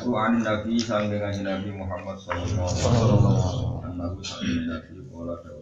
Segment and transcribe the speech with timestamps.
[0.00, 3.92] Iku an Nabi sang dengan Nabi Muhammad sallallahu alaihi wasallam.
[4.00, 4.24] Nabi
[4.64, 5.60] Nabi qala dawu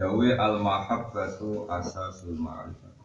[0.00, 2.96] Dawe al mahabbatu asasul ma'rifat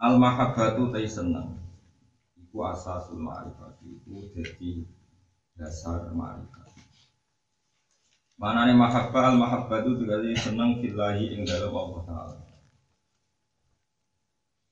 [0.00, 1.60] Al mahabbatu tai seneng
[2.40, 4.88] Iku asasul ma'rifat Iku jadi
[5.60, 6.72] dasar ma'rifat
[8.40, 12.45] Mana nih mahabbah al mahabbah itu berarti senang fillahi ing dalam Allah Taala.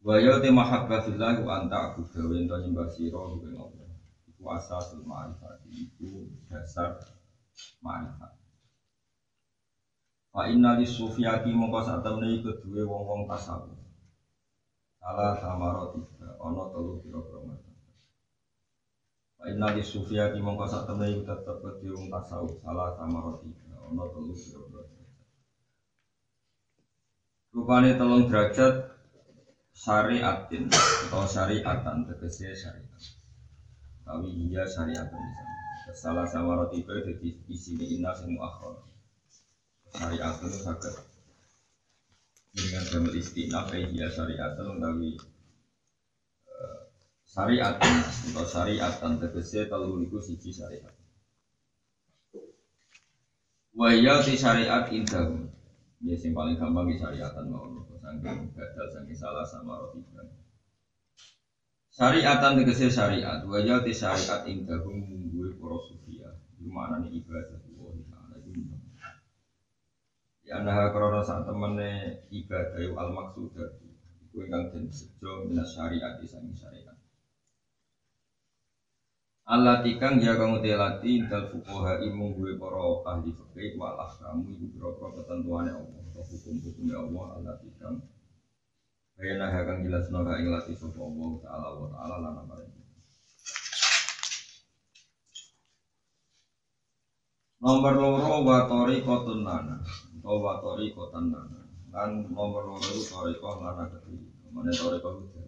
[0.05, 3.89] Wa ya te mahabbah fillahi wa anta aku gawe ento nyembah sira ing Allah.
[4.29, 7.01] Iku asasul ma'rifat itu dasar
[7.81, 8.37] ma'rifat.
[10.29, 13.81] Fa inna lis sufiyati mongko sak temne kedue wong-wong tasawuf.
[15.01, 17.73] Salah samarot tiga ana telu pira-pira macam.
[19.41, 24.05] Fa inna lis sufiyati mongko sak temne tetep kedue wong tasawuf salah samarot tiga ana
[24.13, 24.85] telu pira-pira.
[27.57, 28.94] Rupane telung derajat
[29.75, 33.03] syariatin atau syariatan tegese syariat.
[34.07, 35.23] Tapi iya syariatan.
[35.95, 38.81] Salah sama roti itu jadi isi ini inna sing muakhir.
[39.93, 40.95] Syariat itu sakit
[42.55, 45.19] dengan jamil istinaf iya syariatan utawi
[47.27, 50.95] syariat atau syariatan tegese telu niku siji syariat.
[53.75, 55.51] Wahya ti syariat indahum
[56.05, 57.65] Ya sing paling gampang di syariatan mau
[57.97, 60.05] Sangking gagal, sangking salah sama roti
[61.89, 63.41] Syariatan tegese syariat.
[63.49, 66.29] Wahya ti syariat indahum Mungguwe para sufia.
[66.61, 68.37] Gimana nih ibadah Allah Ta'ala
[70.45, 73.81] Ya nah karena saat temennya ibadah al maksudah
[74.29, 76.94] Iku ingkang den sejo minas syariat di syariat
[79.45, 84.67] Allah tikang ya kamu telati dal fukoha imu gue para ahli fikih malah kamu ibu
[84.81, 86.25] berapa ketentuannya Allah atau
[86.65, 88.01] hukum ya Allah Allah tikang.
[89.21, 92.73] Bayana hakang jelas naga ing lati sapa Allah taala wa taala lana bareng.
[97.61, 101.61] Nomor loro wa tariqatun lana atau wa tariqatan lana.
[101.93, 103.93] Lan nomor loro tariqah lana
[104.57, 105.44] mana tariqah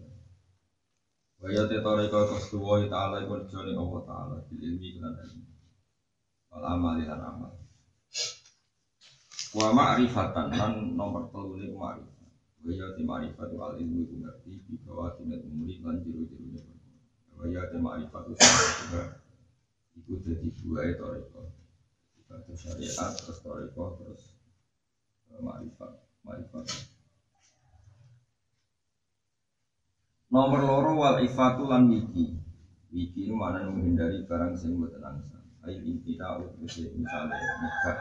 [1.47, 5.47] itu Waya te toreko kestuwa ta'ala iku jone Allah ta'ala bil ilmi lan ilmu.
[6.51, 7.55] Wal amali lan amal.
[9.55, 12.31] Wa ma'rifatan lan nomor telu niku ma'rifat.
[12.67, 16.63] Waya te ma'rifat wal ilmu iku ngerti di bawah tindak umuri lan jiru-jirune.
[17.39, 19.03] Waya te ma'rifat juga
[19.95, 21.47] iku dadi dua toreko.
[22.27, 24.35] Ibadah syariat terus toreko terus
[25.31, 25.95] ma'rifat.
[26.27, 26.96] Ma'rifat.
[30.37, 32.37] Nomor loro wal ifatu lan wiki.
[32.93, 35.41] Wiki itu mana menghindari barang sing mboten angsa.
[35.65, 37.97] Ayo kita utus misalnya nikah.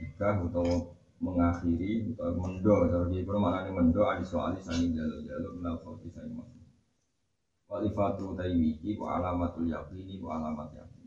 [0.00, 5.60] Nikah atau mengakhiri atau mendo dia itu mana nih mendo adi soal sangi jalur jalur
[5.60, 6.64] menal kauti sangi masuk.
[7.68, 11.04] Wal ifatu tai wiki wa alamatul yakini wa alamat yakin.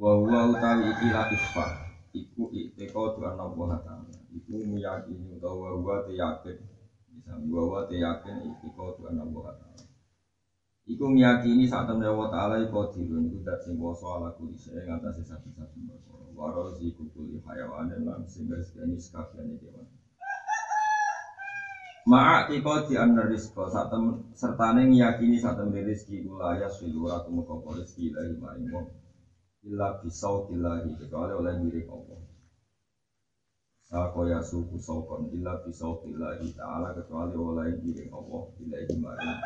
[0.00, 1.66] Wa huwa utawi iki la ifa.
[2.16, 4.16] Iku ikteko tu anak buah ta'ala.
[4.32, 6.71] Iku meyakini utawa huwa te
[7.52, 9.54] bahwa dia yakin iku Tuhan Allah.
[10.82, 14.82] Iku meyakini saat temen Allah Taala iku dirun iku dat sing kuasa ala kuli saya
[14.82, 16.26] ngatasi sapi-sapi perkara.
[16.34, 19.86] Waro si kukuli hayawan lan sehingga sekani sekabian dewan.
[22.02, 27.78] Ma'a kiko di anna rizko saat temen sertane meyakini saat temen rizki ulaya sulura kumukoko
[27.78, 28.90] rizki ilahi maring wong.
[29.62, 32.31] Illa bisau ilahi kecuali oleh milik Allah.
[33.92, 39.36] Sako ya suku sokon illa bisau billahi ta'ala kecuali oleh giring Allah ilahi maring.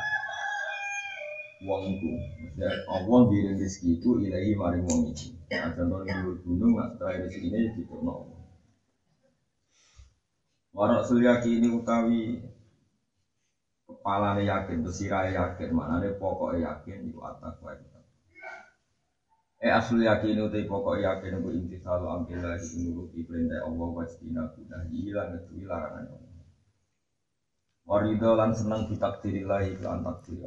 [1.66, 6.14] Wong iku maksudnya Allah giring rezeki itu ilahi maring wong iku nah contoh di
[6.46, 8.38] gunung nak terakhir rezeki ini di Allah.
[10.78, 12.38] Warak sulyaki ini utawi
[13.82, 17.95] kepalanya yakin, besirai yakin, mana pokok yakin itu atas wae
[19.56, 24.52] Eh asli yakin utai pokok yakin aku inti selalu ambil lagi menuruti perintah Allah wastina
[24.52, 26.44] kudah hilang itu larangan Allah.
[27.88, 30.44] Warido lan senang ditakdirillahi lan takdir.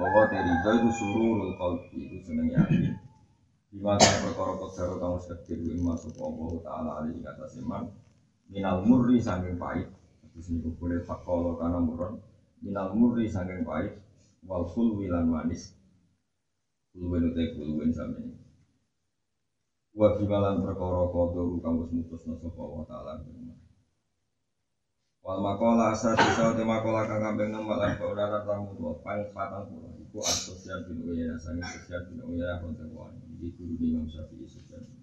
[0.00, 2.96] Bahwa terido itu sururul qalbi itu senang yakin.
[3.68, 7.92] Di masa perkara kodaro kamu sekdir wing masuk Allah Ta'ala alaihi kata seman
[8.48, 9.92] minal murri sangking pahit.
[10.32, 12.16] Di sini boleh fakolo karena murron
[12.64, 14.00] minal murri sangking pahit
[14.48, 15.77] wal fulwi lan manis
[16.92, 18.22] Kuluwen utai kuluwen sami.
[19.98, 23.18] Wa bimalan perkara kodo kang wis mutusna sapa wa taala.
[25.24, 29.66] Wal makola asal bisa uti makola kang kambing nem malan kaudara tamu tua pang patang
[29.68, 29.90] puluh.
[30.00, 33.12] Iku asosial bin uyana sangi sosial bin uyana konten wan.
[33.36, 34.98] Iki guru ni Imam Syafi'i sosial bin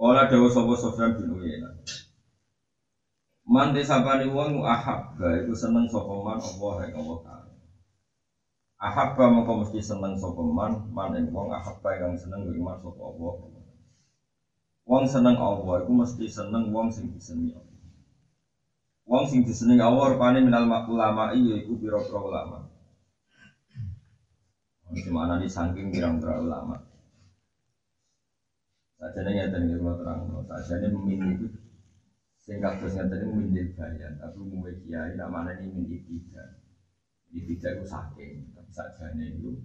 [0.00, 1.76] Kala dawa sapa Sofyan bin Uyana.
[3.44, 7.39] Man disapani wong ahabba iku seneng sapa man Allah ing Allah.
[8.80, 12.96] Ahabba mongko mesti seneng sapa man man ing wong ahabba kang seneng ing man sapa
[12.96, 13.34] Allah.
[14.88, 17.60] Wong seneng Allah iku mesti seneng wong sing disenengi.
[19.04, 22.58] Wong sing disenengi Allah rupane minal ulama iya iku pira-pira ulama.
[24.90, 26.80] Di mana di saking pirang-pirang ulama.
[28.96, 31.46] Saja ngeten iki kula terang, saja nih memilih itu
[32.36, 36.60] singkat terus iki mindil bayan, tapi muwe kiai nak mana ini mindil tidak.
[37.32, 39.58] Tidak itu saking, saja itu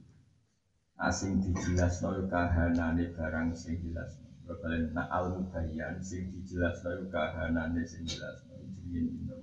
[0.95, 4.15] asing dijelas nol kahanane barang sing jelas.
[4.45, 8.41] Balen nak al mubayyan sing dijelas nol kahanane sing jelas.
[8.85, 9.35] Jenenge itu.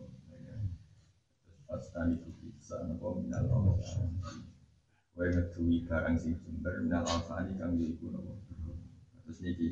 [1.69, 3.76] Pas tani bisa nopo minal Allah.
[5.12, 5.29] Kowe
[5.88, 8.32] barang sing jember minal kang iku nopo.
[9.23, 9.69] Terus niki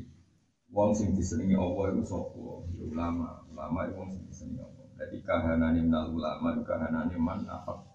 [0.71, 2.45] wong sing disenengi Allah iku sapa?
[2.77, 3.41] Ya ulama.
[3.49, 4.85] Ulama iku wong sing disenengi Allah.
[5.01, 7.89] Jadi kahanane minal ulama kahanane man ahab.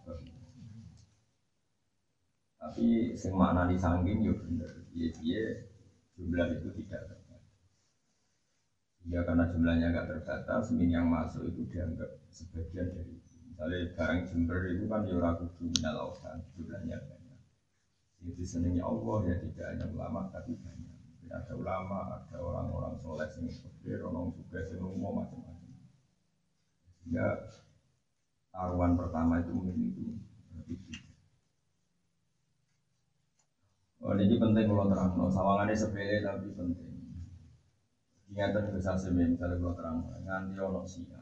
[2.67, 4.67] Tapi sing maknani sangking yo bener.
[4.91, 5.71] Piye-piye
[6.19, 7.47] jumlah itu tidak terbatas.
[9.07, 13.23] Ya karena jumlahnya nggak terbatas, min yang masuk itu dianggap sebagian dari.
[13.47, 17.39] Misalnya barang jember itu kan ya ora kudu minal ausan, jumlahnya banyak.
[18.27, 20.99] Yang disenangi Allah ya tidak hanya ulama tapi banyak.
[21.23, 25.71] Ya, ada ulama, ada orang-orang soleh yang fakir, orang juga yang umum macam-macam.
[26.99, 27.27] Sehingga
[28.51, 30.03] taruhan pertama itu mungkin itu.
[34.07, 35.27] Oh, ini penting kalau terang, no.
[35.27, 36.95] sawangannya sepele tapi penting.
[38.31, 41.19] Ingatan besar sebenarnya misalnya kalau terang, nganti ono sia.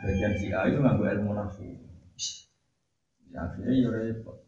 [0.00, 1.68] Sebagian sia itu nggak ilmu nafsu.
[3.28, 4.40] Ya akhirnya ya repot.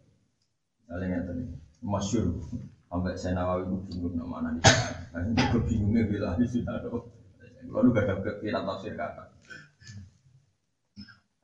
[0.80, 2.40] Misalnya ngatan, masyur.
[2.88, 4.64] Sampai saya nawawi itu bingung nama mana di.
[4.64, 6.88] Nah, gue bingungnya bila di sini ada.
[7.68, 9.28] Lalu gak ada kira tafsir kata.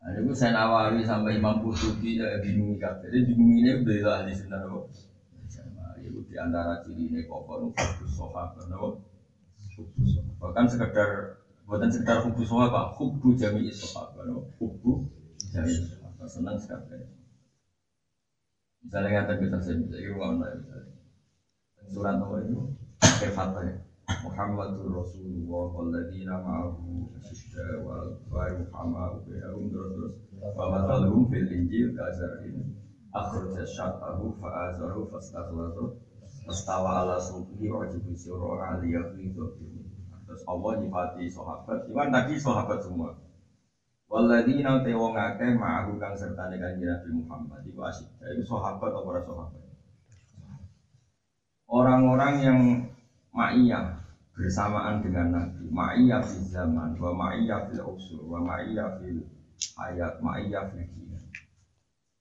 [0.07, 3.11] Nah, itu saya nawawi sampai Imam Qurtubi ya bingung kata.
[3.11, 4.71] Jadi bingung ini bila di sini ada.
[5.99, 8.71] Itu di antara ciri ini kokon hubus sohabat,
[10.39, 14.31] bahkan sekedar buatan sekedar hubus sohabat, hubu jami sohabat,
[14.63, 15.03] hubu
[15.51, 17.03] jami sohabat, senang sekali.
[18.87, 20.95] Misalnya kata kita saya bisa iruan lah misalnya.
[21.91, 22.63] Surat apa itu?
[23.35, 23.75] Fatwa ya
[24.27, 25.71] Muhammadur Rasulullah
[26.43, 27.07] ma'ahu
[28.75, 32.75] hama ubihum terus wa matalhum fil injil kazarin
[33.15, 36.03] akhraja syaqahu fa azaru fastakhlatu
[36.43, 38.19] fastawa ala subihi wa jibu
[40.27, 43.15] terus Allah nyifati sahabat iwan tadi sahabat semua.
[44.07, 46.15] Walladzina te akeh ma'ahu kang
[46.83, 49.63] Nabi Muhammad asyidda iku sahabat apa ora sahabat?
[51.67, 52.61] Orang-orang yang
[53.35, 54.06] ma'iyah
[54.37, 55.65] bersamaan dengan Nabi.
[55.73, 59.25] Ma'iyah fil zaman wa ma'iyah fil usul wa ma'iyah fil
[59.81, 61.25] hayat ma'iyah fil jinan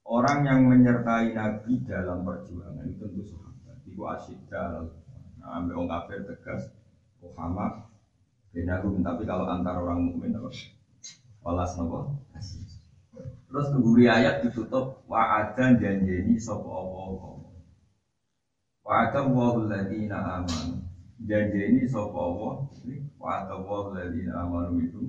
[0.07, 3.77] orang yang menyertai Nabi dalam perjuangan itu tentu sahabat.
[3.83, 4.63] Itu asyidda
[5.43, 6.71] nah, ambil orang kafir tegas
[7.19, 7.83] Muhammad
[8.55, 10.49] benahum tapi kalau antara orang mukmin apa?
[11.43, 12.15] Walas nopo
[13.55, 17.39] terus tunggu ayat ditutup wa'adan janjeni sopo Allah.
[18.83, 20.43] Wa atawahu alladziina
[21.15, 21.27] amanu.
[21.27, 22.53] Janjeni sapa Allah?
[23.15, 25.01] Wa atawahu alladziina amanu itu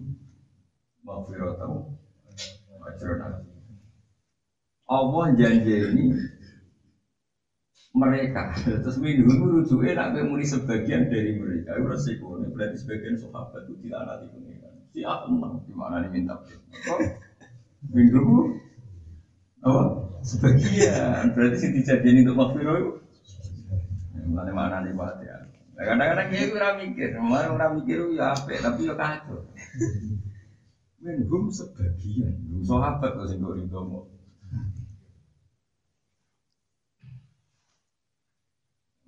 [1.06, 1.86] maghfiratan
[2.86, 3.42] ajran
[4.86, 6.14] Allah janjeni
[7.96, 11.74] mereka terus minum rujuke nak muni sebagian dari mereka.
[11.74, 16.34] Itu resiko ini berarti sebagian sahabat itu tidak nanti pengiran si enam gimana nih minta
[17.90, 18.54] minum
[19.64, 19.82] apa?
[20.22, 21.34] Sebagian.
[21.34, 22.90] Berarti si dijadiin untuk maghfirah itu?
[24.26, 25.55] Mulane mana nih buat ya.
[25.76, 29.44] Kadang-kadang dia ora mikir, malah ora mikir ya apa, tapi ya kacau.
[31.04, 32.32] Minhum sebagian,
[32.64, 34.08] sahabat kok sing kok rido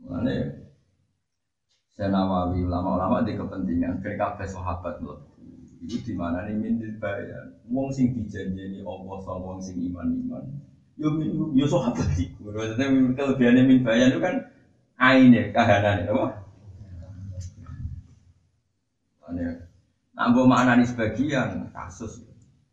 [0.04, 0.36] Mulane
[1.96, 5.18] saya nawawi ulama-ulama di kepentingan PKB sahabat loh.
[5.82, 7.58] Itu di mana nih mintil bayan.
[7.66, 10.46] Wong sing dijanjeni Allah sama wong sing iman-iman.
[10.94, 12.54] Yo minhum, yo sahabat iku.
[12.54, 12.86] Maksudnya
[13.18, 14.46] kelebihannya min bayan itu kan
[14.94, 16.47] aine kahanane apa?
[20.18, 22.24] Nak mbok maknani sebagian kasus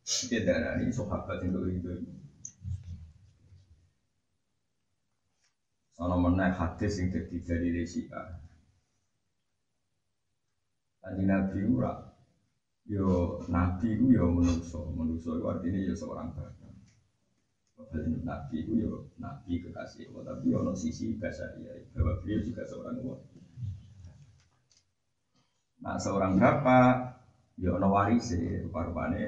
[0.06, 1.90] iki darani sahabat itu itu.
[5.96, 8.20] Sono meneh hadis sing dadi dari resika.
[11.00, 11.94] Kanjeng Nabi ora
[12.86, 16.74] yo nabi ku yo menungso, menungso itu artinya yo seorang bapak.
[17.78, 22.98] Bapak nabi ku yo nabi kekasih tapi ono sisi bahasa dia bahwa beliau juga seorang
[23.00, 23.35] Allah.
[25.84, 26.94] Nah seorang bapak
[27.60, 28.32] yo ono waris
[28.64, 29.22] rupa-rupane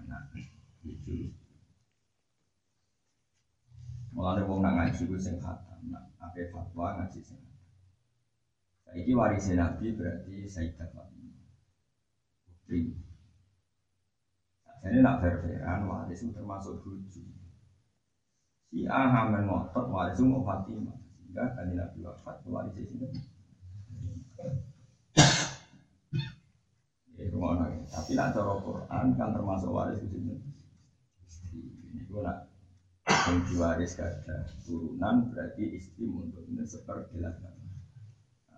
[0.00, 0.22] anak
[0.84, 1.32] itu.
[4.14, 7.40] Mulane wong nak ngaji ku sing khatam, nak ape fatwa ngaji sing
[8.84, 11.42] Saiki waris Nabi berarti Sayyidah Fatimah.
[12.46, 12.94] Putri.
[14.84, 17.24] Jadi nak berperan waris itu termasuk buju.
[18.70, 20.94] Si Ahamen ngotot waris itu mau Fatimah.
[21.18, 22.94] Sehingga kan Nabi wafat waris itu.
[27.90, 30.16] Tapi nak cara Quran kan termasuk waris itu.
[30.18, 32.50] Ini gue nak
[33.04, 37.36] yang diwaris kada turunan berarti istri untuk ini sepergelas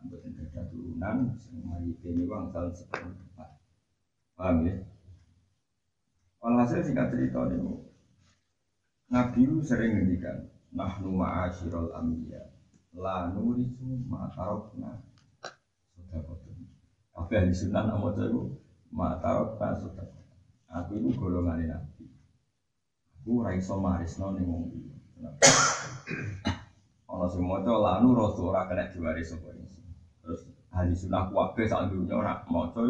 [0.06, 3.50] untuk ada turunan semua ini uang tahun seperempat.
[4.38, 4.76] Paham ya?
[6.38, 7.74] Walhasil singkat cerita ini
[9.10, 12.52] Nabi sering ngendikan Nahnu ma'asyirul ambiya
[12.94, 15.00] La nurisu ma'tarokna
[15.94, 16.68] Sudah kotun
[17.16, 18.65] Tapi ahli sunnah nama itu
[18.96, 20.08] Ma'tarokna sudah
[20.72, 22.08] Aku itu golongan Nabi
[23.22, 24.96] Ku ora iso marisno ning wong liya.
[27.10, 29.50] Ana sing maca lanu rasul kena diwaris sapa.
[30.22, 32.86] Terus ahli sunah kuwabe sak dunya ora maca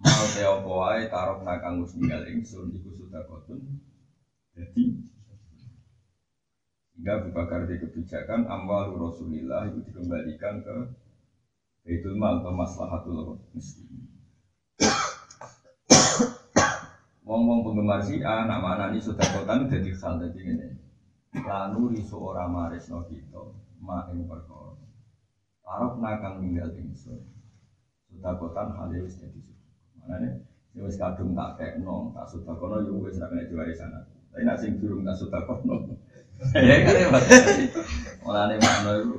[0.00, 3.60] mau te apa wae tarok nak kanggo ninggal ingsun iku sudah kotun.
[4.56, 4.96] Jadi
[6.96, 10.76] hingga Bakar di kebijakan amal Rasulillah itu dikembalikan ke
[11.84, 13.89] Baitul Mal atau Maslahatul Muslim.
[17.30, 20.68] Wong-wong penggemar si A, nama anak ini sudah kotan jadi hal jadi ini.
[21.38, 24.74] Lalu risu ora maris no kita, ma ing perkara.
[25.62, 27.22] Arab nakang ninggal ingsun.
[28.10, 29.38] Sudah kotan hal wis jadi
[30.02, 30.34] Mana nih?
[30.74, 34.14] Ya wis kadung tak nong, tak sudah kono yo wis ra kena diwarisan aku.
[34.34, 35.86] Tapi nak sing tak sudah kono.
[36.58, 37.08] Ya kan ya
[38.26, 39.16] Mulane makna itu.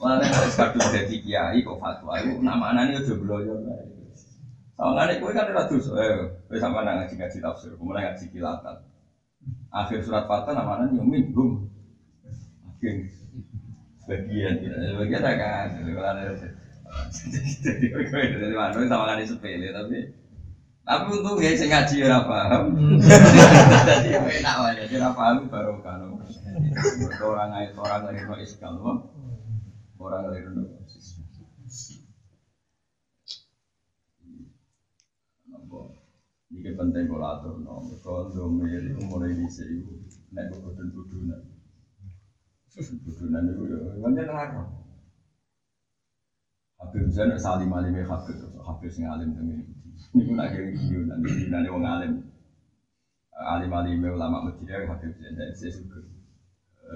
[0.00, 3.54] Mulane wis kadung dadi kiai kok fatwa iku nama anak ini udah bloyo.
[4.80, 8.80] Oh, nggak kue kan udah terus, eh, sama nang ngaji ngaji tafsir, kemudian ngaji kilatan.
[9.68, 11.68] Akhir surat fatah namanya nyumin bum.
[12.64, 13.12] Akhir
[14.00, 20.16] sebagian, sebagian kan, jadi kalau ada jadi kue dari mana sama kan sepele, tapi
[20.88, 22.64] tapi untuk ya saya ngaji ya paham.
[23.84, 26.08] Jadi enak aja, jadi paham baru kan.
[27.20, 28.80] Orang ayat orang dari no iskal,
[30.00, 30.80] orang dari no
[36.50, 39.86] Ini penting kalau atur no, kalau domir itu mulai di sini,
[40.34, 41.38] naik kebudun budunan,
[43.06, 44.66] budunan itu ya, banyak larang.
[46.82, 47.06] Habib
[47.38, 48.34] salim alim ya Habib,
[48.66, 49.62] Habib sing alim tengen.
[50.10, 50.34] Ini pun
[51.06, 52.18] nanti nanti wong alim,
[53.30, 56.02] alim alim ulama Madinah Habib Zain dan saya suka.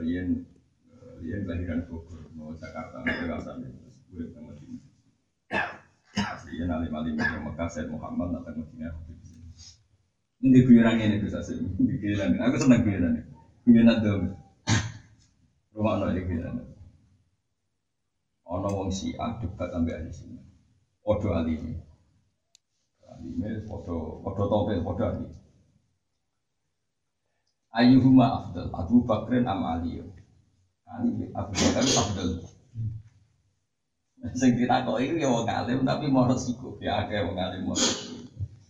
[0.03, 0.51] Rian
[1.23, 4.39] Rian kelahiran Bogor, mau Jakarta, mau Jakarta, terus gue ke
[6.67, 8.99] alim alim yang Mekah Said Muhammad datang Madinah
[10.41, 12.41] ini guyonan ini bisa sih, guyonan.
[12.43, 13.23] Aku seneng guyonan.
[13.69, 14.23] Guyonan dong.
[15.75, 16.67] Rumah no ini guyonan.
[18.45, 20.45] Ono wong Syiah debat sampai ahli sunnah.
[21.01, 21.73] Podo alimi.
[23.09, 25.27] Alimi podo podo topel podo ali.
[27.75, 29.99] Ayuhuma afdal, Abu Bakrin am Ali.
[30.87, 32.31] Ali Abu Bakar afdal.
[34.39, 36.79] Sing kok iki ya wong alim tapi mau resiko.
[36.81, 37.77] Ya akeh wong alim mau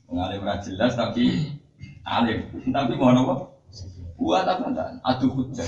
[0.08, 1.54] Wong alim ora jelas tapi
[2.04, 3.34] alim, tapi mau apa?
[4.14, 4.88] Buat apa enggak?
[5.02, 5.66] Adu hujah.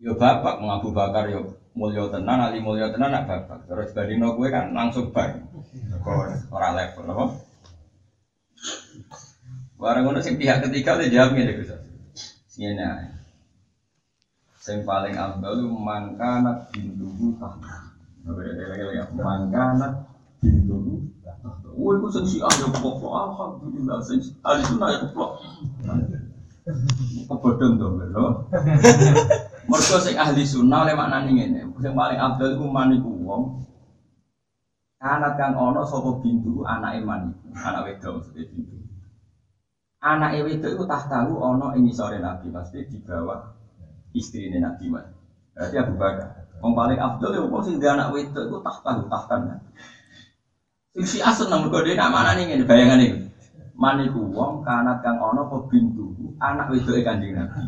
[0.00, 3.68] Yo bapak mau Abu Bakar yo mulya tenan, ali mulya tenan nak bapak.
[3.68, 5.36] Terus badino gue kan langsung bar.
[6.48, 7.24] Orang level apa?
[9.80, 11.72] Barang ngono sing pihak ketiga udah jawab ngene Gus.
[12.60, 13.16] Ngene.
[14.60, 17.96] Sing paling afdal mangkana bintuhu tahta.
[19.16, 20.04] Mangkana
[20.40, 21.00] bintuhu
[21.80, 25.30] Woi, ku sing siah ya pokok alhamdulillah sing ahli sunnah ya pokok.
[27.30, 28.26] Kebodhon to, lho.
[29.64, 33.64] Mergo sing ahli sunnah oleh maknane ngene, sing paling abdal iku maniku wong
[35.00, 38.76] anak kang ana sapa bintu anake man anak wedok maksudnya bintu.
[40.04, 43.56] Anake wedok iku tahtahu ana ing isore Nabi, pasti di bawah
[44.12, 45.08] istrine Nabi man.
[45.56, 46.28] Berarti Abu Bakar.
[46.60, 49.64] Wong paling abdal ya wong sing anak wedok iku tahtahu tahtan.
[50.90, 53.30] Sing si asen nang mergo dhewe mana nih ngene bayangan iki.
[53.78, 56.10] Maniku wong kanat kang ana apa bintu
[56.42, 57.62] anak wedoke Kanjeng Nabi.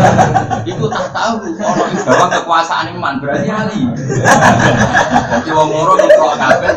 [0.72, 3.80] Iku tak tahu ana ing bahwa kekuasaan iman berarti ali.
[5.36, 6.74] Jadi wong loro kok kabeh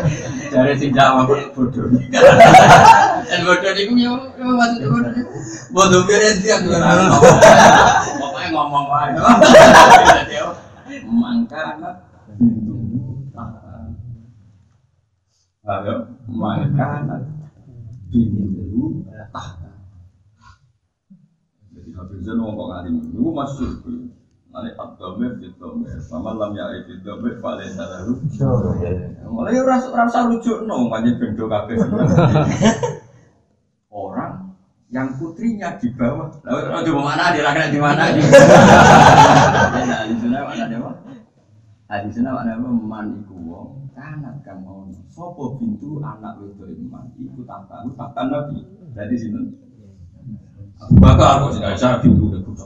[0.52, 1.88] dari sing jawab bodoh.
[3.24, 5.24] Dan bodoh niku yo maksud bodoh
[5.72, 6.60] bodoh beren dia
[8.20, 9.16] Pokoknya ngomong wae.
[11.24, 12.04] Mangkana
[12.36, 12.69] bintu.
[15.70, 17.22] Ayo, mangkana
[18.10, 19.70] bintu tahta.
[21.70, 23.86] Jadi Habibzan ngomong ngalim, itu masuk.
[24.50, 28.02] Nanti abdomir, abdomir, sama lam ya itu abdomir, paling salah
[29.30, 31.78] Mulai rasa rasa lucu no, banyak bendo kafe.
[33.94, 34.58] Orang
[34.90, 38.26] yang putrinya di bawah, lalu di mana di rakyat di mana di.
[39.86, 41.09] Nah di mana dia mah?
[41.90, 44.94] Di sana mana dia man iku wong kanat kang ono.
[45.10, 48.62] Sopo pintu anak wedok iman iku tak tahu tak nabi.
[48.94, 49.42] Jadi sini.
[50.80, 52.64] Abu Bakar kok tidak bisa pintu udah buka.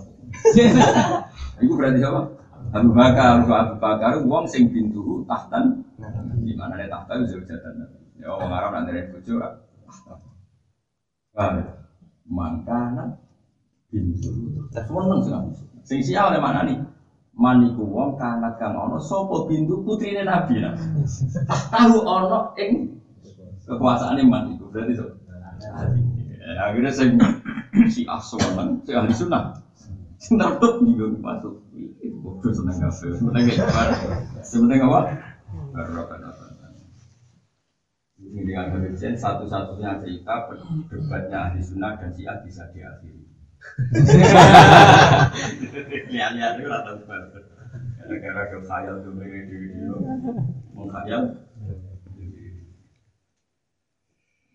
[1.67, 2.23] Iku berarti siapa?
[2.71, 5.83] Abu Bakar, Abu Bakar, wong sing pintu tahtan
[6.45, 7.89] di mana ada tahta itu zaujatan
[8.21, 9.35] ya orang Arab nanti ada bojo
[11.35, 11.67] paham ya
[12.29, 13.05] mangkana
[13.91, 14.31] pintu
[14.71, 15.51] seneng sekali
[15.85, 16.79] sing sial oleh mana nih
[17.35, 20.63] maniku wong kanat kang ono sopo pintu putrine nabi?
[20.63, 20.75] Nah
[21.75, 22.95] tahu ono ing
[23.67, 25.05] kekuasaan iman itu berarti so
[26.61, 27.19] akhirnya sing
[27.91, 29.59] si aswalan si ahli sunnah.
[30.21, 31.59] Sing tertutup juga masuk.
[32.25, 33.69] Bodoh seneng kafe seneng kayak
[34.41, 35.01] seneng apa?
[38.25, 40.49] Ini dengan demikian satu-satunya cerita
[40.89, 43.24] debatnya ahli sunnah dan syiah bisa diakhiri.
[46.11, 46.93] Lihat-lihat itu rata
[48.05, 49.97] Gara-gara ke khayal tuh mereka di video
[50.77, 51.23] mengkhayal.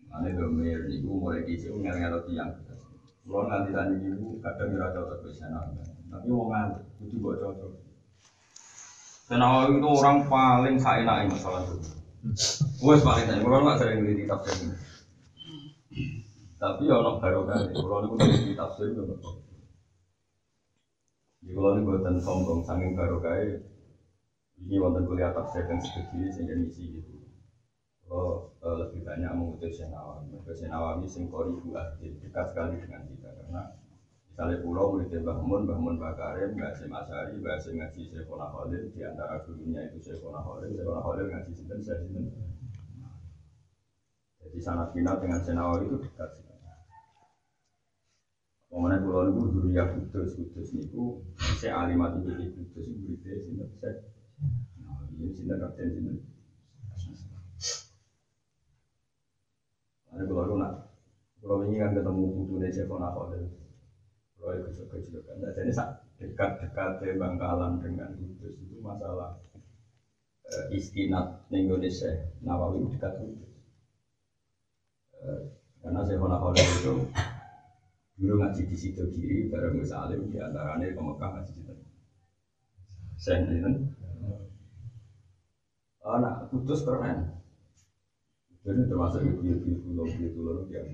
[0.06, 2.50] Mana domir niku mulai kecil ngal-ngal tiang.
[3.26, 5.46] Kalau nanti tadi ibu kadang kira cocok bisa
[6.10, 7.70] tapi mau ngantuk, itu buat cocok.
[9.30, 11.94] Senawawi itu orang paling saenaknya masalah itu.
[12.82, 14.74] Wes paling saya, kalau nggak sering di tafsir.
[16.60, 19.40] Tapi orang baru kan, kalau itu di tafsir itu betul.
[21.40, 23.64] Di kalau ini buatan sombong, saking baru kayak
[24.60, 27.16] ini wonten kuliah tafsir dan studi sehingga misi gitu.
[28.04, 33.62] Kalau lebih banyak mengutus Senawawi, mengutus Senawawi singkori buat dekat sekali dengan kita karena
[34.40, 38.00] Misalnya pulau murid Mbah Mun, Mbah Mun Mbah Karim, Mbah Hasim Asyari, Mbah Hasim ngaji
[38.08, 42.24] Syekhona Khalil, di antara gurunya itu Syekhona Khalil, Syekhona Khalil ngaji Sinten, saya Sinten.
[44.40, 46.49] Jadi sangat final dengan Senawawi itu dekat sekali.
[48.70, 51.18] Pemenang pulau itu dulu ya kudus, kudus niku,
[51.58, 53.98] saya alimat itu di kudus, itu muridnya Sinten, saya.
[54.78, 56.22] Nah, ini Sinten, Kapten Sinten.
[60.14, 60.86] Ada pulau nak,
[61.42, 63.42] pulau ini kan ketemu putune Syekhona Khalil.
[64.38, 65.70] Kalau itu juga juga kan, jadi
[66.22, 69.34] dekat-dekat Bangkalan dengan Kudus itu masalah
[70.46, 72.08] eh, istinat Indonesia
[72.40, 73.50] Nawawi dekat Kudus.
[75.20, 75.42] Eh,
[75.82, 76.94] karena saya pernah kalau itu
[78.20, 81.84] dulu ngaji di situ kiri bareng Gus Alim di antaranya ke Mekah ngaji di situ.
[83.16, 83.88] Saya ini
[86.04, 87.32] anak Kudus keren.
[88.60, 90.84] Jadi termasuk ibu-ibu pulau ibu pulau yang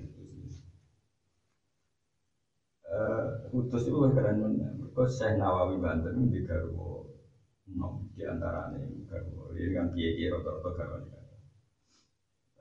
[3.51, 4.71] Kudus itu lebih keren mana?
[4.79, 7.11] Mereka Syekh Nawawi Banten di Garwo
[7.75, 8.79] nom di antaranya
[9.11, 9.51] Garwo.
[9.51, 11.11] Ini kan kiai kiai rata-rata Garwo ini.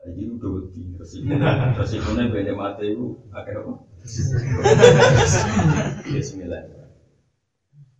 [0.06, 0.82] Jadi udah wedi
[1.78, 3.74] resikonya, banyak mati itu akhirnya?
[6.06, 6.62] Bismillah.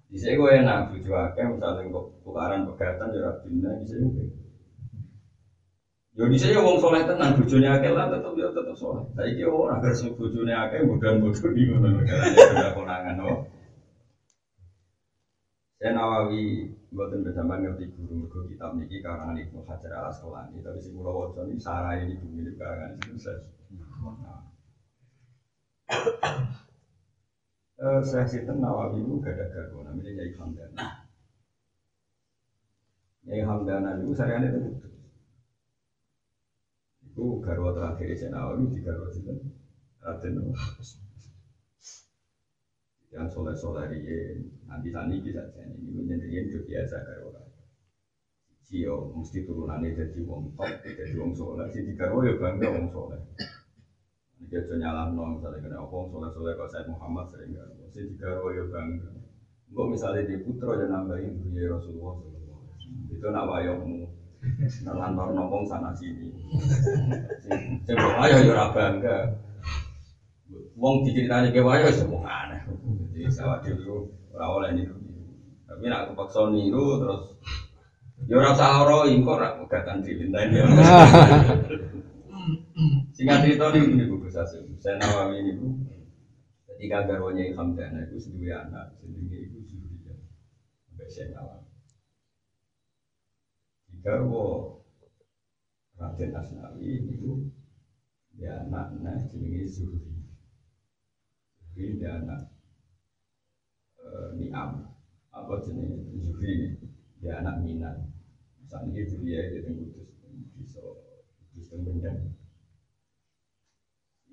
[0.07, 4.27] Di sini gue enak, bujuk akeh, misalnya kok tukaran pegatan, jarak bina, di sini gue.
[6.17, 9.05] Yo di sini wong soleh tenang, bujune akeh lah tetep yo tetep soleh.
[9.13, 13.45] Saiki ora agar bujune akeh bodoh-bodoh di ngono ada konangan oh.
[15.77, 20.81] Saya Nawawi buatan bersama ngerti guru mergo kitab niki karangan Ibnu Hajar Al Asqalani tapi
[20.81, 23.45] sing kula waca niki sarai ini bumi karangan sukses.
[27.87, 30.85] Eh, saya Sinten Nawawi itu gak ada garwo namanya Nyai Hamdana.
[33.27, 34.61] Nyai Hamdana itu saya itu
[37.07, 39.31] itu garwa terakhir saya Nawawi di garwa itu
[40.03, 40.35] Raden
[43.15, 44.35] yang soleh soleh dia
[44.69, 47.39] nanti tani bisa jadi ini menjadi itu biasa garwa.
[48.67, 51.67] Cio mesti turunannya jadi wong top jadi wong soleh.
[51.71, 53.21] Si di garwa ya bangga wong soleh
[54.47, 58.05] dia tuh nyalam nong misalnya kena wong soleh soleh kalau saya Muhammad sering garwa si
[58.05, 59.11] di garwa ya bangga
[59.67, 62.15] Gue misalnya di putra yang nambahin ya Rasulullah
[63.11, 64.07] itu nak wayangmu
[64.87, 66.31] Nelantor nopong sana sini.
[67.83, 69.17] Coba ayo yo ora bangga.
[70.79, 72.63] Wong diceritani ke wayo wis wong aneh.
[73.11, 74.95] Jadi sawah dulu ora oleh niru.
[75.67, 77.23] Tapi nak aku paksa niru terus
[78.31, 80.63] Ya ora usah lara engko ora gatan dilintani.
[83.17, 84.65] Singkat cerita ini ini Bu Sasim.
[84.79, 85.67] Saya Nawawi ini Bu.
[86.69, 90.15] Ketika garwanya Hamdana itu sedua anak, sedua ibu Zuhriya.
[90.87, 91.67] Sampai saya Nawawi.
[94.05, 94.45] Garwo
[95.97, 97.49] Raden Asnawi itu
[98.37, 100.13] ya anaknya jenenge Zuhri.
[101.57, 102.41] Zuhri dia anak
[104.05, 104.93] eh, Niam
[105.33, 106.77] apa jenis Zuhri
[107.19, 107.97] dia anak Minat.
[108.69, 110.06] Saat ini ya itu kudus bisa
[111.85, 112.17] dan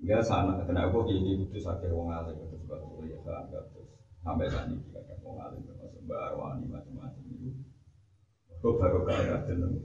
[0.03, 3.87] Hingga sana kena aku ini kudus akhir wong alim itu sebab ya kan terus
[4.19, 7.55] sampai saat ini ada wong alim termasuk Mbak Arwani macam-macam itu.
[8.59, 9.79] Kok baru kaya dalam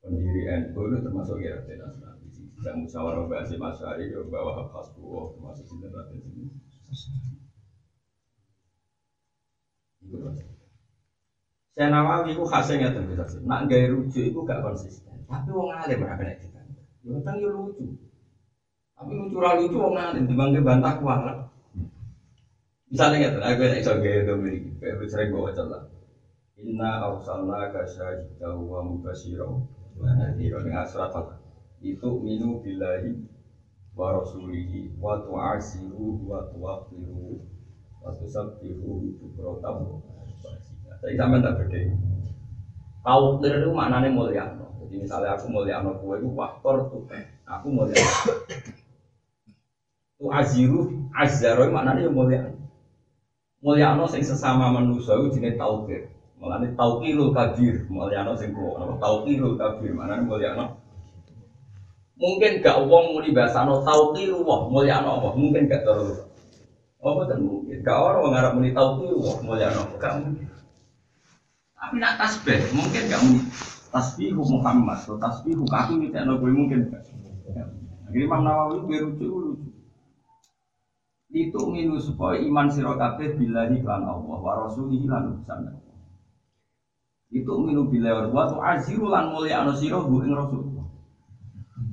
[0.00, 2.24] pendiri NU itu termasuk ya Raden Asnawi.
[2.32, 6.44] Tidak musyawarah bahasa masyari ke bawah khas buah termasuk di Raden sini.
[11.80, 13.40] Saya Nawawi itu khasnya nggak bisa sih.
[13.48, 15.16] Nak gaya rujuk itu gak konsisten.
[15.24, 16.60] Tapi wong alim ora kena kita.
[17.00, 17.96] Yo tentang yo lucu.
[19.00, 21.48] Tapi lucu ra lucu wong alim dibangke bantah kuat.
[22.92, 25.88] Misalnya nggak aku yang iso gaya itu miliki, kayak sering bawa celah.
[26.60, 31.40] Inna arsalna ka syahidah wa mubashira wa nadhira dengan surat al
[31.80, 33.24] itu minu billahi
[33.96, 37.40] wa rasulihi wa tu'asiru wa tuwaqiru
[38.04, 40.19] wa tusabbihu bukratan
[41.00, 41.80] Saya sama tak beda.
[43.00, 44.44] Kau itu maknanya mulia.
[44.84, 47.08] Jadi misalnya aku mulia anak kue itu faktor tuh,
[47.48, 47.96] aku mulia.
[50.20, 52.52] Tu aziru azzaro maknanya yang mulia.
[53.64, 56.12] Mulia anak sing sesama manusia itu jenis taukir.
[56.36, 57.88] Malah ini taukirul kabir.
[57.88, 58.52] Mulia anak sing.
[58.52, 60.76] Apa taukirul kabir maknanya mulia anak.
[62.20, 65.28] Mungkin gak uang muni bahasa no taukiru wah mulia anak apa?
[65.40, 66.20] Mungkin gak terus.
[67.00, 67.80] Oh betul mungkin.
[67.80, 69.96] Gak orang mengharap muni taukiru wah mulia anak.
[69.96, 70.49] Gak mungkin.
[71.80, 73.48] Tapi nak tasbih, mungkin gak mungkin.
[73.90, 76.92] Tasbihu Muhammad, atau tasbihu aku tidak gue mungkin.
[78.06, 79.70] Akhirnya Imam Nawawi berucu lucu.
[81.30, 85.42] Itu minu supaya iman sirokabe bila lan Allah wa rasulihi lan
[87.30, 90.62] Itu minu bila wa tu aziru lan mulia hu ing rasul.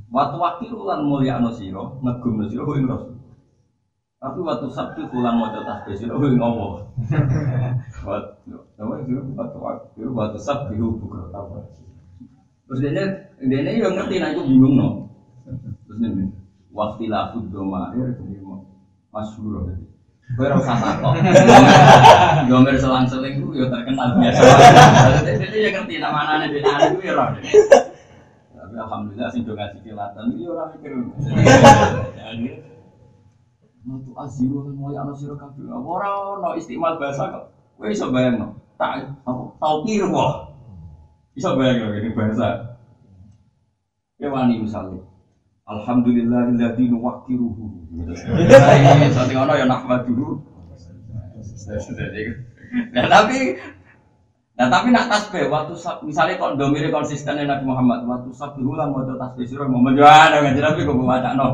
[0.09, 3.13] Wa tu wakilu lan mulia siro ngegum hu ing rasul.
[4.17, 6.85] Tapi waktu sabtu pulang mau tasbih siro hu ing Allah.
[8.77, 11.67] Nama itu batu waktu, batu sab biru bukan apa.
[12.67, 12.91] Terus dia
[13.39, 14.89] dia ini yang ngerti, nah itu bingung no.
[15.87, 16.29] Terus ini
[16.75, 18.43] waktu lafu doma air jadi
[19.11, 19.85] masyhur jadi.
[20.35, 21.15] Gue rasa takut.
[22.51, 24.43] Gomer selang-seling gue ya terkenal biasa.
[25.23, 27.15] Jadi dia ngerti nama anaknya dia anak gue ya
[28.51, 30.91] Tapi alhamdulillah sih dong ngasih kilatan, dia orang mikir.
[33.87, 35.63] Matu aziru mau yang siro kabeh.
[35.71, 37.56] Ora ono istimal bahasa kok.
[37.77, 38.57] Kowe iso bayangno.
[38.81, 39.21] Tak
[39.61, 40.49] tau kira wah.
[41.37, 42.77] Iso bayangno ini bahasa.
[44.17, 45.05] Ya wani misalnya.
[45.69, 47.65] Alhamdulillahilladzi nuwaqqiruhu.
[49.13, 50.41] Sate ono ya nahmaduhu.
[52.91, 53.55] Nah tapi
[54.57, 59.13] Nah tapi nak tasbih waktu misalnya kok domire konsisten Nabi Muhammad waktu sabih ulang waktu
[59.13, 61.47] tasbih sira mau menjual nggak jelas tapi kok baca no.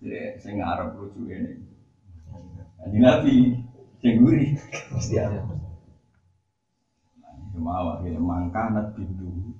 [0.00, 1.52] Jadi saya ngarep lucu ini.
[2.80, 3.34] Jadi Nabi
[4.04, 4.52] sing gurih.
[4.92, 5.40] Pasti ada.
[7.56, 9.56] Cuma awak ini mangka nat pintu.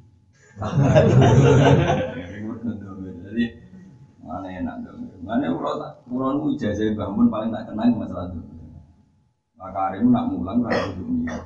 [3.24, 3.44] Jadi
[4.20, 5.08] mana enak dong?
[5.24, 5.80] Mana urut
[6.12, 8.54] urut ijazah bangun paling tak kenal masalah itu
[9.64, 11.40] maka hari nak mulang kalau dunia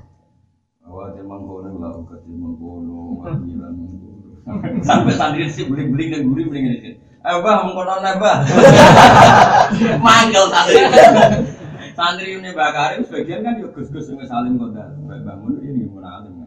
[0.82, 3.78] bahwa mengkono lah udah dia mengkono bilang
[4.82, 8.42] sampai santri sih beli beli dan gurih beli ini eh bah mengkono bah
[10.04, 10.82] manggil santri
[11.98, 14.87] Santri ini Mbak Karim sebagian kan yuk gus-gus yang saling kota.
[15.02, 16.46] Bangun ini gimana alim.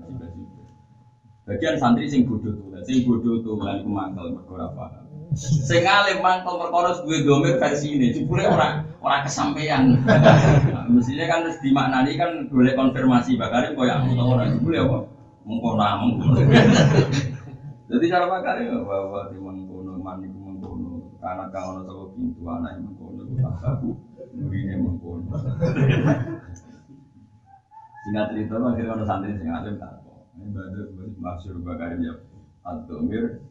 [1.44, 5.04] Bagian santri sing bodoh tuh, sing bodoh tuh lan iku mangkel perkara apa.
[5.36, 9.92] Sing alim mangkel perkara duwe domir versi ini, jebule ora ora kesampaian.
[10.96, 14.98] Mestinya kan harus dimaknani kan boleh konfirmasi Mbak Karim koyo aku tau ora jebule apa.
[15.44, 16.40] Mengkono mengkono.
[17.92, 22.80] Jadi cara Pak Karim bahwa di mengkono man iku mengkono karena kang ono pintu anak
[22.80, 23.28] mengkono
[23.60, 25.36] aku Nurine mengkono.
[28.02, 30.02] Singkat cerita, akhirnya ada santri sing alim tak
[30.34, 30.90] Ini badut
[31.22, 32.18] maksud bakar ya.
[32.66, 33.42] Ad-domir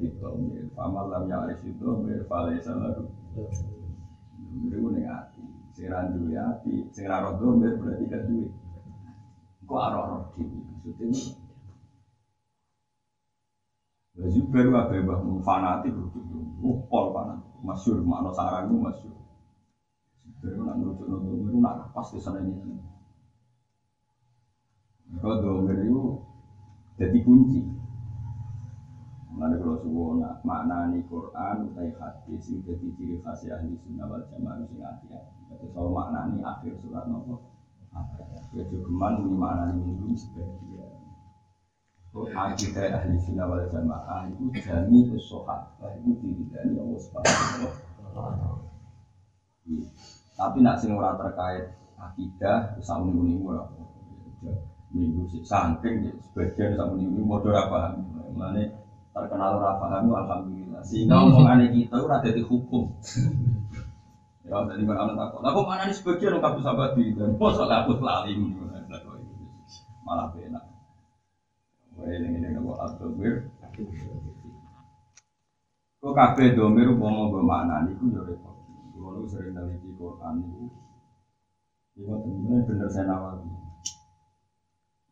[0.00, 1.84] Bidomir Famal lam ya'rif itu
[2.28, 5.44] Falaisa lalu Domir itu ning hati
[5.76, 8.48] Sing randu hati Sing raro domir berarti kan duit
[9.64, 11.22] Kok arah-arah Maksudnya ini
[14.14, 15.92] Lalu baru ada yang fanatik
[16.64, 17.52] Oh, pol fanatik.
[17.64, 19.23] Masyur, makna sarang itu masyur
[20.44, 22.76] Jadi nak merujuk domir itu nak pasti sana ini.
[25.16, 26.20] Kalau domir itu
[27.00, 27.64] jadi kunci.
[29.32, 34.20] Mengenai kalau subuh nak maknani Quran utai hadis itu jadi ciri khas ahli sunnah wal
[34.28, 35.20] jamaah sing hati ya.
[35.48, 37.40] Jadi soal maknani akhir surat nopo.
[38.52, 40.92] Ya juga ini maknani minggu sebagian.
[42.36, 45.72] Akidah ahli sunnah wal jamaah itu jami usohat
[46.04, 47.64] itu diri dari Allah subhanahu
[48.12, 48.54] wa
[50.34, 53.64] Tapi nak sing ora terkait akidah usah muni-muni ora.
[54.94, 57.98] Minggu sih saking sebagian sama muni-muni bodoh apa.
[58.34, 58.74] Mulane
[59.14, 60.82] terkenal rafahan alhamdulillah.
[60.82, 62.84] Sehingga omongan kita itu ada di hukum.
[64.44, 67.96] Ya dari mana anak takut aku mana nih sebagian orang kabus abadi dan masa aku
[68.04, 68.36] lali
[70.04, 70.68] malah benar
[71.96, 73.48] Wah ini ini nggak abdul bir
[76.04, 77.96] Kok kafe domir mau gue mana nih?
[77.96, 78.36] Gue
[79.14, 80.66] Gue sering neliti Quran itu.
[81.94, 83.38] Iya bener bener saya nawar.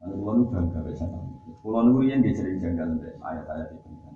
[0.03, 1.07] Lalu gue lu bangga bisa
[1.63, 4.15] Pulau Nurian dia sering janggal ayat-ayat itu kan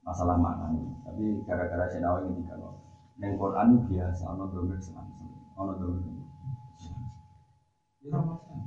[0.00, 0.72] masalah mana.
[1.04, 2.72] Tapi gara-gara saya nawa ini loh.
[3.20, 6.06] Neng Quran biasa, ono domir senang senang, ono domir.
[8.00, 8.62] Itu masalah.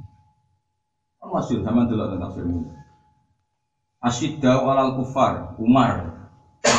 [1.17, 2.67] Kan masyur sama dulu tentang firman.
[4.04, 6.11] Asyidda walal kufar, Umar,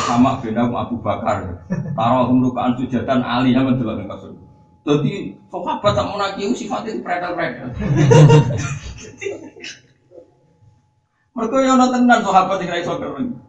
[0.05, 1.63] sama bin Abu Bakar,
[1.95, 4.43] taruh rukaan sujatan Ali sama dulu tentang firman.
[4.83, 7.71] Jadi sahabat tak mau naki sifatnya predel-predel.
[11.33, 13.39] Mereka yang nonton tenan sahabat yang iso keren.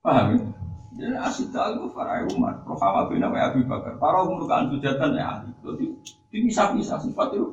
[0.00, 0.38] Paham ya?
[0.94, 5.50] Jadi asyik aku Farai Umar, Rohama bin Abi Bakar, para umurkan sujatan ya ahli.
[5.58, 5.84] Jadi
[6.30, 7.50] bisa-bisa sifat itu.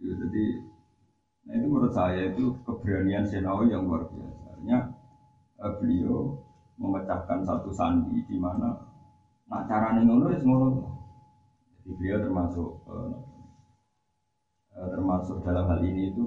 [0.00, 0.44] Ya, jadi
[1.44, 4.56] nah itu menurut saya itu keberanian Senawi yang luar biasa.
[4.56, 4.89] Artinya
[5.80, 6.40] beliau
[6.80, 8.72] memecahkan satu sandi di mana
[9.50, 10.68] nah cara ngono ya ngono.
[11.80, 13.30] Jadi beliau termasuk eh,
[14.80, 16.24] Eh, termasuk dalam hal ini itu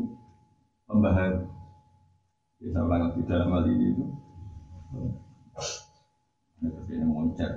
[0.86, 1.48] pembaharu.
[2.62, 4.06] Ya, ulang di dalam hal ini itu
[6.62, 7.52] ini terjadi moncer.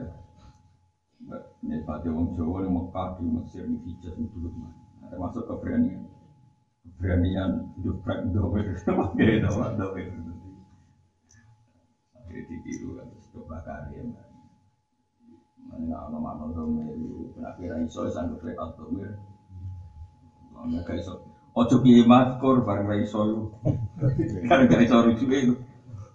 [1.63, 6.07] Ini pada orang Jawa yang Mekah di Mesir di Hijaz itu dulu nah, termasuk keberanian
[6.87, 10.07] keberanian hidup prak dober pakai dober
[12.37, 14.03] akhirnya ditiru kan coba karya
[15.67, 19.17] mana nama nama dober itu kira iso sanggup lewat dober
[20.57, 21.21] Ana gak iso.
[21.53, 23.41] Ojo piye makur bareng ra iso yo.
[24.49, 25.53] Kan gak iso rujuk itu.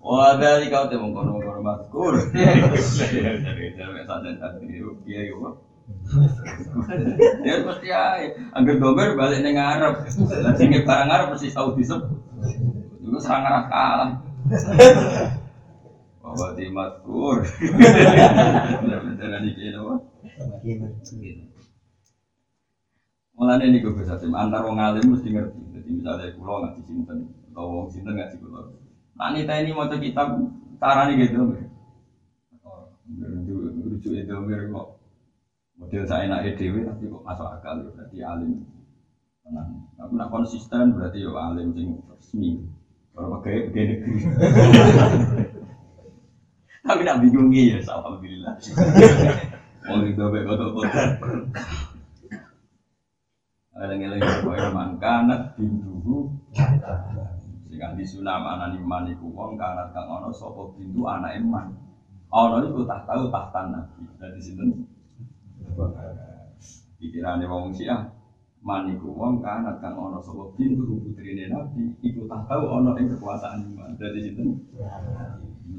[0.01, 2.17] Wah, dari kau teh mengkono mengkono makur.
[2.33, 5.61] Jadi sampai sadar tadi piye yo.
[7.45, 8.33] Ya pasti ae.
[8.57, 10.09] Angger domer balik ning Arab.
[10.41, 12.01] Lah sing barang Arab mesti Saudi sep.
[12.97, 14.09] Iku serang arah kalah.
[16.31, 17.43] Bahwa di makur.
[18.79, 19.75] Bener-bener iki.
[23.35, 25.59] Mulane gue bisa tim antar wong alim mesti ngerti.
[25.73, 28.69] Jadi misalnya pulau ngaji sinten atau wong sinten ngaji pulau.
[29.17, 30.37] Nah ini ini mau kitab
[30.77, 31.49] cara nih gitu.
[33.81, 34.87] Lucu itu mir kok
[35.75, 38.61] model saya enak edw tapi kok masuk akal ya berarti alim.
[39.41, 39.89] Tenang.
[39.97, 42.61] Tapi nak konsisten berarti yo alim sing resmi.
[43.17, 44.13] Kalau pakai pakai negeri.
[46.81, 48.53] Tapi nak bingungi ya, alhamdulillah.
[49.89, 51.09] Mau itu baik kotor-kotor.
[53.81, 56.29] Eleng-eleng kaya mangkanat bintuhu
[57.81, 61.73] Sing di sunam anani man iku wong kanat kang ana sapa bintu anake man.
[62.29, 64.05] Ana iku tak tahu tahtan nabi.
[64.21, 64.85] Dadi sinten?
[67.01, 68.05] Pikirane wong Syiah
[68.61, 73.09] man iku wong kanat kang ana sapa bintu putrine nabi iku tak tahu ana ing
[73.17, 73.97] kekuasaan iman.
[73.97, 74.61] Dadi sinten?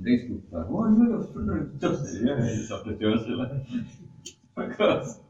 [0.03, 0.67] Penting sebuah.
[0.67, 3.55] Oh iya bener jos ya, iso jos lah.
[4.51, 5.23] Bagus.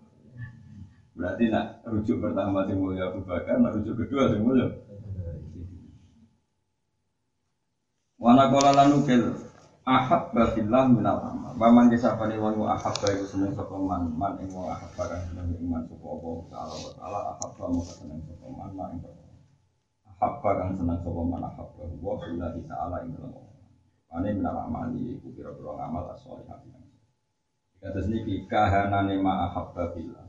[1.13, 4.73] Berarti nak rujuk pertama sing mulia Abu Bakar, nak rujuk kedua sing mulia.
[8.17, 9.37] Wana kola lanu kel
[9.85, 11.53] ahab bafillah minal amal.
[11.53, 15.53] Waman desa pani wangu ahab bayu seneng sapa man man ing wong ahab barang seneng
[15.69, 18.93] iman sapa apa taala wa taala ahab ba seneng sapa man man
[20.09, 23.52] ahab barang seneng sapa man ahab wa billahi taala ing.
[24.13, 26.61] Ane minal amali iku pira-pira ngamal as-shalihah.
[27.83, 30.23] Kados niki kahanane ma ahab bafillah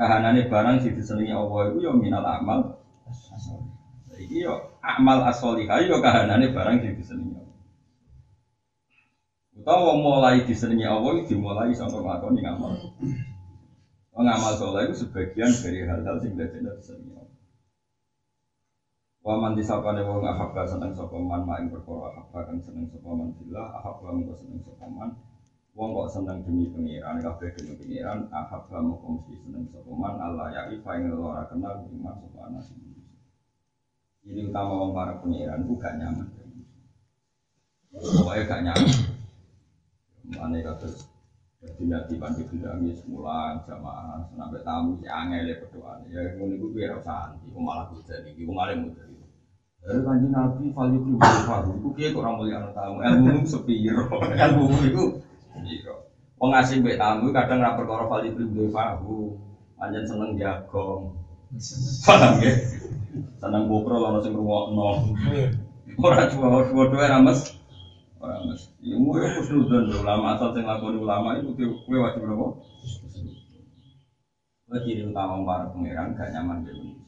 [0.00, 2.76] kahanane barang sing disenengi Allah itu ya minal amal
[4.20, 7.56] iki yo amal as-sholihah yo kahanane barang sing disenengi Allah.
[9.60, 12.72] Utawa mulai disenengi Allah dimulai sampai nglakoni ngamal.
[14.12, 17.29] Ngamal soleh itu sebagian dari hal-hal sing dadi disenengi Allah
[19.20, 23.08] Wa man disapane wong ahabba seneng sapa man mak ing perkara ahabba kang seneng sapa
[23.12, 25.10] man billah ahabba mung seneng sapa man.
[25.70, 30.62] Wong kok seneng demi pengiran, kabeh demi pengiran, ahab kamu kongsi seneng sopeman, Allah ya
[30.66, 32.74] ifa yang ora kenal iman sopan nasi
[34.26, 36.26] Ini utama wong para pengiran, itu gak nyaman.
[37.94, 38.98] Pokoknya gak nyaman.
[40.34, 40.86] Mana kata
[41.60, 46.66] jadi nanti bantu bilangi semula jamaah sampai tamu ya angel ya berdoa ya ngono iku
[46.72, 48.72] biar santi malah jadi iku malah
[49.80, 54.64] dari kanji nabi value pribadi baru iku kiai kok orang mulia tamu ilmu sepiro ilmu
[54.84, 55.04] itu
[55.52, 55.96] sepiro
[56.40, 59.36] Wong asing mbek tamu kadang ra perkara value pribadi baru
[59.80, 61.16] panjen seneng jagong
[62.04, 62.52] paham ya
[63.40, 65.16] seneng bukro lalu sing ngrungokno
[66.00, 67.60] ora dua-dua ra mes
[68.20, 68.68] Orang mesti.
[68.84, 72.28] Ilmu ya khusnudan ulama asal sing lakoni ulama itu kue wajib?
[74.68, 76.99] Kue ciri utama para pangeran gak nyaman Indonesia.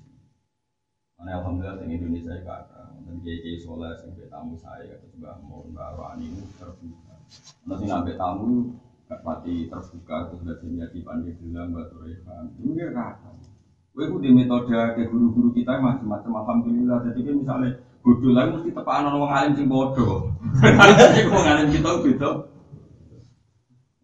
[1.22, 2.90] Mana alhamdulillah di Indonesia itu ada.
[3.06, 7.14] Dan kiai soleh sing tamu saya kata Mbah Mun, Mbah Rani itu terbuka.
[7.62, 8.74] Nanti ngambil tamu
[9.06, 12.44] gak terbuka terus gak jadi pandai bilang Mbak Turehan.
[12.58, 13.30] Itu ya kata.
[13.94, 16.98] Itu di metode ke guru-guru kita macam-macam alhamdulillah.
[17.06, 17.70] Jadi misalnya
[18.02, 20.26] bodoh lagi mesti tepakan orang alim sing bodoh.
[20.58, 22.30] Sing wong alim kita beda.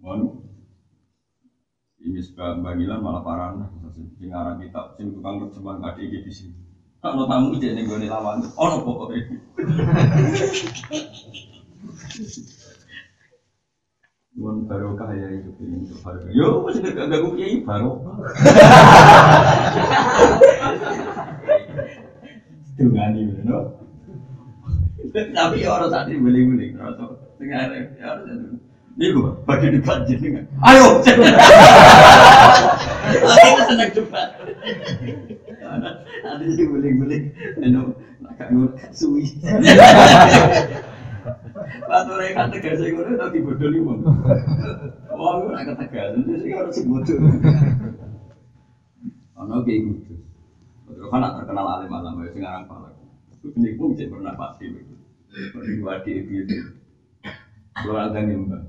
[0.07, 0.39] Ngono.
[1.99, 3.59] Ini sebab bangilan malah parah
[3.91, 6.68] sing aran kitab sing tukang terjemahan ada iki di sini.
[6.99, 9.23] Kalau tamu ijek ning gone lawan, ono pokoke.
[14.35, 16.31] Nuwun barokah ya itu ini barokah.
[16.35, 18.19] Yo wis gak gak kiai barokah.
[22.75, 23.59] Dungani ngono.
[25.15, 28.59] Tapi ya orang tadi beli-beli, rasa tengah ya orang
[28.99, 30.03] ini gue bagi debat
[30.67, 30.99] Ayo,
[33.31, 34.29] lagi senang debat.
[35.59, 39.27] Ada sih beli-beli, eno agak ngut suwi.
[41.89, 43.99] Waktu mereka tegas saya ngono tapi bodoh nih mau.
[45.19, 47.19] Wah, gue nak tegas, itu sih harus bodoh.
[49.43, 50.15] Ono kayak gitu.
[51.13, 52.89] Kan terkenal alim alam, ya sekarang pala.
[53.45, 54.95] Ini pun bisa pernah pasti begitu.
[55.55, 56.57] Diwadi itu.
[57.79, 58.63] Kalau ada mbak.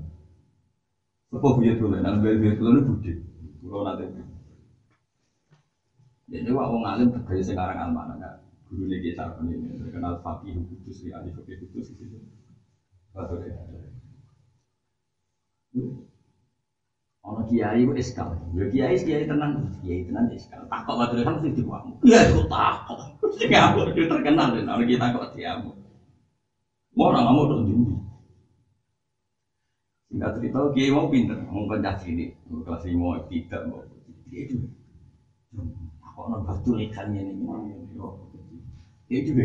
[1.30, 1.98] Apa punya dulu?
[1.98, 3.12] Nanti beli dulu ini budi.
[3.62, 4.04] Kalau nanti
[6.30, 8.34] Jadi wah wong alim tegese sekarang almana kan.
[8.70, 12.06] Guru lagi sarpen ini terkenal fakih kudus di ahli fakih kudus itu.
[13.14, 13.54] Betul ya.
[17.26, 18.30] Ono kiai ku eskal.
[18.56, 20.62] Ya kiai kiai tenang, kiai tenang eskal.
[20.70, 21.92] Takok batu kan mesti diwamu.
[22.06, 23.00] Iya, itu takok.
[23.36, 25.70] Sing aku terkenal ya, ono kita kok diamu.
[26.96, 27.94] Mau orang kamu udah tinggi.
[30.10, 32.24] Singkat cerita, kiai mau pinter, mau pencah sini,
[32.66, 33.78] kelas lima tidak mau.
[34.30, 34.58] Dia itu,
[36.20, 37.48] aku orang batu ikannya ini,
[39.08, 39.44] dia juga.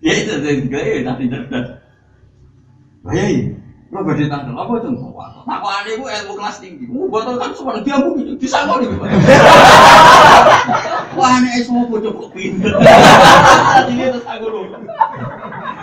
[0.00, 1.66] Dia itu dari gaya nanti cerdas.
[3.06, 3.52] Hei,
[3.92, 4.88] lo berdiri tanggal apa itu?
[5.46, 6.88] Takwa aneh bu ilmu kelas tinggi.
[6.90, 8.88] Oh, buat kan semua dia bu gitu, bisa kok nih.
[11.14, 12.72] Wah, aneh semua bocor kok pinter.
[13.92, 14.64] Ini terus aku loh.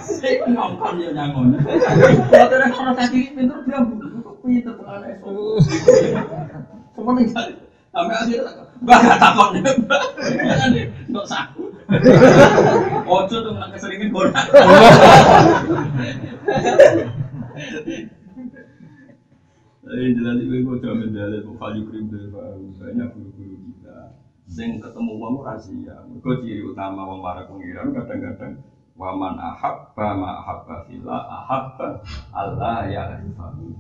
[0.02, 1.56] Saya ngomong ya nyangon.
[1.62, 3.80] Kalau ada orang tadi pintar dia
[4.44, 5.62] pintar pengen esok.
[6.98, 7.54] Semua nih kali.
[7.94, 8.42] Sampai akhir
[8.82, 10.04] Mbak gak takut nih Mbak.
[11.14, 11.64] Nggak saku.
[13.06, 14.34] Ojo tuh nggak keseringin borak.
[19.84, 22.28] Tapi jelas itu gue coba mendalil value krim dari
[22.80, 24.18] banyak guru-guru kita.
[24.50, 26.02] Sing ketemu uang rahasia.
[26.24, 31.98] Gue ciri utama uang para pengiran kadang-kadang Waman ahabba ma ahabba fila ahabba
[32.30, 33.74] Allah ya rifahu.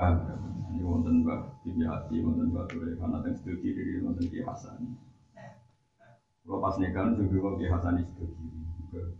[0.00, 0.34] Paham ya?
[0.72, 4.96] Ini wonten Mbah Bibi Hati, wonten Mbah Ture, karena yang sebelah kiri, wonten Ki Hasan.
[6.40, 9.12] Kalau pas nikah, juga Ki Hasan di sebelah kiri.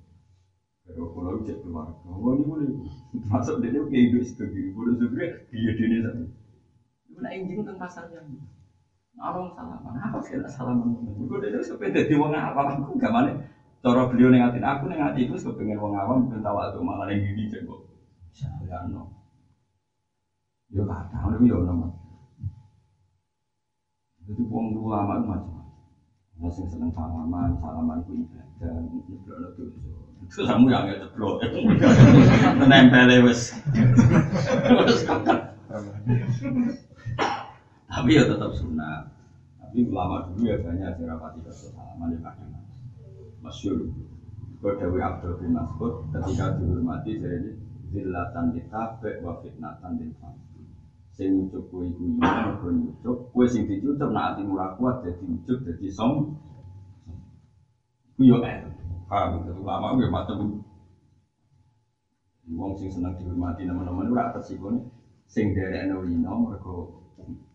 [0.88, 2.68] Kalau kalau cek keluarga, oh ini boleh.
[3.28, 6.24] Masuk dia kayak hidup kiri, boleh sebelah dia dia saja.
[7.12, 8.24] Itu nak injing tentang pasarnya.
[9.20, 10.96] Orang salaman, apa sih salaman?
[11.28, 12.80] Gue dia sepeda di wong apa?
[12.80, 13.36] Aku gak mana.
[13.84, 17.52] Cara beliau nengatin aku nengati itu kepengen wong awam ben tawa tuh malah yang gini
[17.52, 17.64] cek
[18.32, 19.19] Saya no.
[20.70, 21.86] Yo kata, ono yo nama.
[24.30, 25.66] Itu wong ulama itu macam-macam.
[26.40, 29.64] Masih seneng salaman, salaman ku ibadah, nyeblok itu.
[30.22, 31.42] Itu kamu yang nggak ceblok.
[32.62, 33.58] Menempel wes.
[37.90, 39.10] Tapi ya tetap sunnah.
[39.58, 42.50] Tapi ulama dulu ya banyak yang rapati ke salaman ya kadang
[43.40, 43.88] masyur
[44.60, 47.52] Kodawi Abdul bin Mas'ud ketika dihormati saya ini
[47.90, 50.12] zillatan ditabek wa fitnatan din
[51.10, 55.24] sing ucap kue iku iman mergo nyucuk kue sing dicucuk nak ati murah kuat dadi
[55.26, 56.32] ucap dadi som.
[58.14, 58.62] Ku yo eh
[59.10, 60.62] paham itu lama gue macam
[62.50, 64.90] wong sing seneng dihormati teman-teman ora tersinggung
[65.30, 67.06] sing derekno wino mergo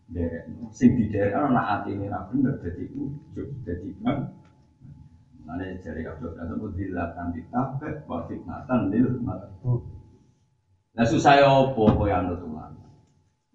[0.08, 4.32] derekno sing diderekno ana atine ra bener dadi ujug dadi kan
[5.54, 9.78] jari Abdul Qasim itu dilatan ditabek wa fitnatan lil marhum.
[10.96, 12.85] Nah susah ya apa kowe anut ulama.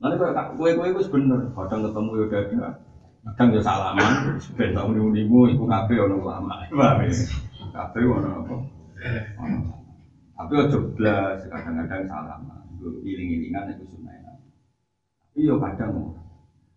[0.01, 2.73] Nanti kowe kowe kowe wis bener, kadang ketemu ya dadah.
[3.21, 4.13] Kadang ya salaman,
[4.57, 6.65] ben tau muni-munimu iku kabeh ana ulama.
[6.73, 7.13] Paham ya?
[7.69, 8.55] Kabeh ana apa?
[10.41, 12.65] Tapi aja blas, kadang-kadang salaman.
[12.81, 14.17] Iling-ilingan itu sunnah.
[15.37, 16.17] Iya kadang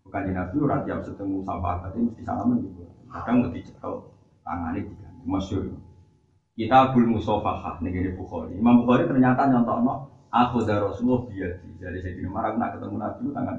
[0.05, 2.85] bukan nabi ora tiap ketemu sahabat tapi mesti salaman gitu.
[3.09, 4.05] Kadang mesti cekel
[4.45, 5.65] tangannya juga masyur
[6.55, 11.69] kita bul musofahah nih bukhari imam bukhari ternyata nyontok aku dari rasulullah biadi.
[11.79, 13.57] Dari saya Umar aku nak ketemu nabi itu tangan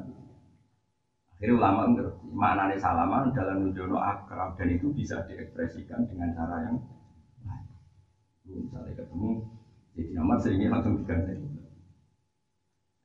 [1.37, 6.81] akhirnya ulama ngerti maknanya salaman dalam nujono akrab dan itu bisa diekspresikan dengan cara yang
[7.45, 9.45] lain misalnya ketemu
[9.97, 11.37] jadi Umar seringnya langsung diganti.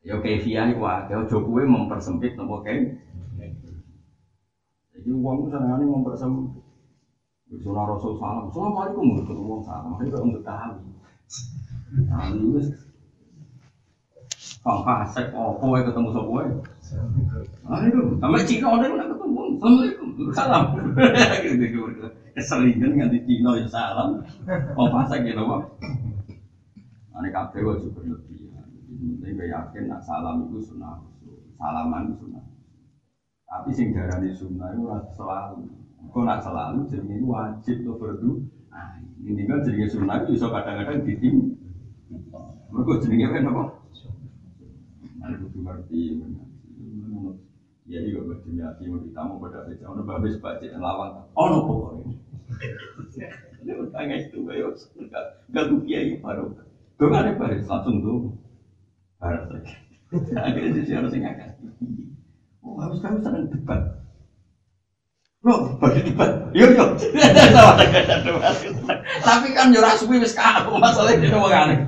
[0.04, 1.24] Ya kefiah itu ada.
[1.28, 3.00] Jokowi mempersempit nopo kayak
[4.92, 6.62] jadi uang itu senangannya mempersempit.
[7.52, 10.76] Sunnah Rasul salam, Assalamualaikum menurut ketemu salam, itu untuk tahu.
[12.08, 12.64] Tahu
[14.62, 16.50] Kang kasek opo ya ketemu sapa wae.
[17.66, 19.42] Aduh, sama Cina ada yang ketemu.
[19.58, 20.10] Assalamualaikum.
[20.38, 20.66] Salam.
[22.38, 24.22] Keseringan nganti Cina ya salam.
[24.78, 25.62] Oh kasek gitu, Pak.
[27.18, 28.70] Ane kabeh wae berlebihan.
[29.26, 31.10] Ini yakin nak salam itu sunnah.
[31.58, 32.46] Salaman itu sunnah.
[33.50, 34.86] Tapi sing darani sunnah itu
[35.18, 35.74] selalu
[36.14, 38.46] Kau nak selalu jadi wajib tuh berdu.
[38.70, 41.58] Nah, ini kan jadi sunnah itu bisa kadang-kadang ditim.
[42.70, 43.81] Mereka apa apa?
[45.22, 46.02] Nah, itu ngerti.
[47.90, 49.86] Ya iya berdunia hati mau ditamu pada beca.
[49.90, 51.28] Ono babes baca lawang.
[51.34, 52.14] Ono pokoknya.
[53.62, 54.74] Ini utangnya itu kayak
[55.54, 56.56] gak tuh kiai baru.
[56.98, 58.32] Tuh ada baris langsung tuh.
[59.22, 59.74] Lagi.
[60.38, 61.58] Akhirnya sih harus ngangkat.
[62.62, 63.82] Oh harus kamu senang debat.
[65.42, 66.54] Loh, bagi debat.
[66.54, 66.86] Yo yo.
[69.26, 71.82] Tapi kan yo ra suwi wis kaku masalah iki wong aneh.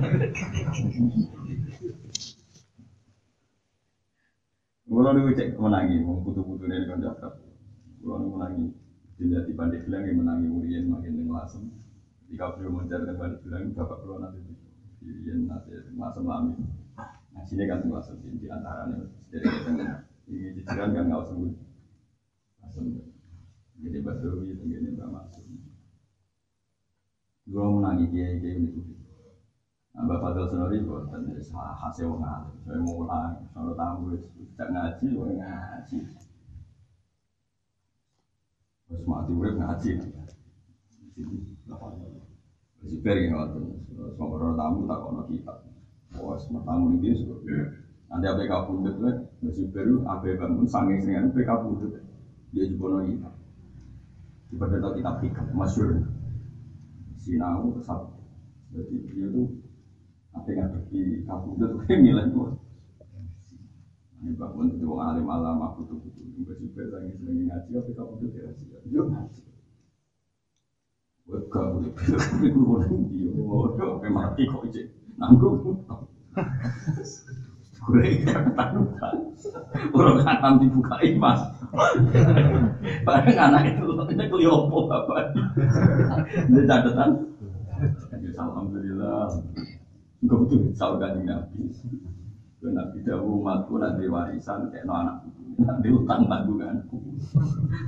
[4.94, 7.34] Kulo niku cek menangi wong putu-putune kan jakat.
[7.98, 8.70] Kulo niku menangi.
[9.18, 11.66] Tidak di pandai bilang yang menangi murian makin yang lasem.
[12.30, 14.38] Jika beliau mencar dan pandai bilang bapak kulo nanti
[15.02, 16.54] murian nanti lasem lami.
[17.34, 19.02] Nah sini kan lasem di antaranya.
[19.34, 19.46] Jadi
[20.30, 21.36] ini cicilan kan nggak usah
[22.62, 22.84] lasem.
[23.82, 25.44] Jadi Basawi itu gini Mbak Masuk.
[27.50, 28.62] Gue menangi kiai kiai
[29.94, 30.02] tuh.
[30.02, 32.22] Nah, Fadil Senori buatan hasil wong
[32.66, 35.98] Saya mau ulang, soal tamu tidak ngaji, wong ngaji.
[38.90, 39.90] Terus mati urip ngaji.
[42.82, 43.64] Masih pergi ngotot.
[44.18, 45.54] Semua tamu tak kono kita.
[46.10, 47.38] Semua tamu ini sudah.
[48.10, 48.94] Nanti APK pundut,
[49.42, 51.98] masih baru APK pun sanging dengan APK pundut.
[52.54, 53.30] Dia juga kita.
[54.54, 55.98] Itu kitab hikam, masyur
[57.18, 58.14] Sinau, kesal
[58.70, 59.63] Jadi dia itu
[60.34, 61.54] Yang ada di kampung.
[61.56, 62.42] Itu kayak nilai itu
[64.24, 65.98] Ini bangun itu orang alim alam aku tuh
[66.34, 69.40] Juga juga lagi sering ngaji Tapi kamu tuh tidak sih Dia ngaji.
[71.24, 74.82] Gue bilang Tapi gue mau dia Mau apa mati kok aja
[75.14, 75.56] Nanggung.
[77.84, 79.16] Gue ketanutan
[79.94, 81.40] Orang dibuka imas
[83.06, 84.90] Bareng anak itu Ini keliopo
[86.50, 87.10] Ini catatan.
[88.34, 89.30] Alhamdulillah
[90.24, 91.68] Gue butuh sahur kanjeng Nabi.
[92.60, 95.16] Gue Nabi Dawu umatku nanti warisan Kayak no anak
[95.60, 96.96] Nanti utang tanggunganku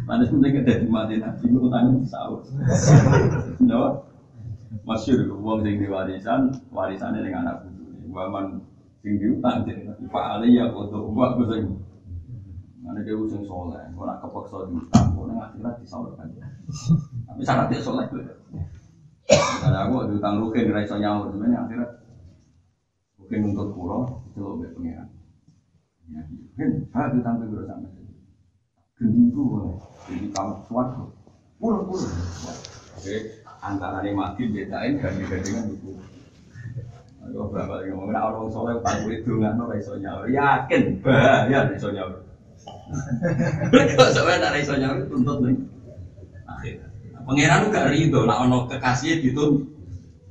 [0.05, 2.45] Mana sebenarnya di mati Nabi Gue utang sahur.
[3.64, 4.05] No
[4.84, 8.61] Masyur, uang sing di warisan Warisannya dengan anak budu Waman
[9.01, 11.62] sing diutang jadi Pak Ali ya untuk buat gue sing
[12.82, 16.26] mana dia usung soleh orang kepaksa diutang orang akhirat disalurkan
[17.26, 18.07] tapi syaratnya soleh.
[18.11, 18.22] Tuh
[19.62, 21.91] karena aku diutang nggak iso nyaur sebenarnya akhirat
[23.31, 25.09] untuk pulau itu lebih pengiran
[26.07, 26.22] ya
[26.95, 27.89] saya diutang ke guru sama
[28.97, 31.05] gending tuh jadi kamu suatu
[31.59, 32.09] pulau pulau
[32.97, 33.14] oke
[33.61, 35.91] antara ini mati bedain gandeng-gandengan itu
[37.27, 41.66] Aku berapa lagi ngomong, nah orang soleh utang kulit dungan, no iso nyaur, yakin bahaya
[41.74, 42.22] iso nyaur.
[43.99, 45.59] Kok sampai tak iso nyaur tuntut nih.
[46.47, 46.87] Akhir.
[47.27, 49.66] Pangeran gak ridho, nak ono kekasih gitu,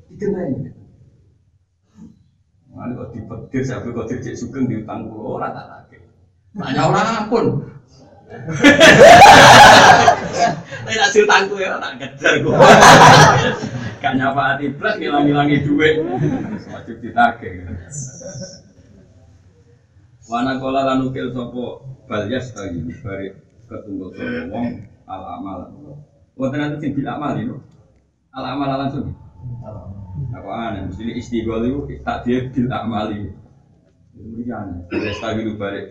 [0.08, 0.72] dikenai.
[2.76, 5.96] Mana kok dipetir, sampai kok dirjek sugeng di utang pulau, rata lagi.
[6.60, 7.46] Nak nyaur ampun.
[10.84, 12.52] Tapi nak utangku ya, tak kejar gue.
[14.06, 15.98] Gak nyapa hati plus ngilang-ngilangi duit.
[16.70, 17.66] Wajib ditagih.
[20.30, 23.34] Wana kola lan ukil sopo balyas lagi bari
[23.66, 25.74] ketunggu sopo wong al amal.
[26.38, 27.58] Wonten nanti sing bil amal itu.
[28.30, 29.10] Al amal langsung.
[30.36, 33.32] Aku aneh, mesti istighol itu tak dia bil amal itu.
[34.16, 34.80] Ini aneh.
[34.94, 35.82] Lagi bari.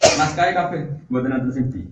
[0.00, 0.78] Mas kaya kafe,
[1.12, 1.86] buatan nanti bil.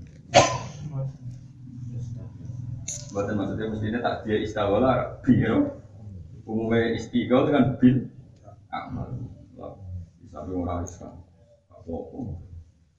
[3.13, 4.83] Buatan maksudnya mestinya tak dia istighol
[5.23, 5.39] bil.
[5.39, 5.55] Ya.
[6.49, 8.09] Umumnya istighol kan bil
[8.73, 9.13] amal.
[10.29, 11.19] Tapi ora wis kan.
[11.73, 12.48] Apa-apa.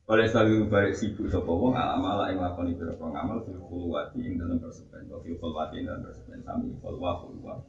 [0.09, 4.57] Oleh sawi balik sibuk sapa wong amal ing lakoni pira ngamal fil qulwati ing dalam
[4.57, 7.61] persepen, wa fil qulwati ing dalam persepen sami qulwa qulwa.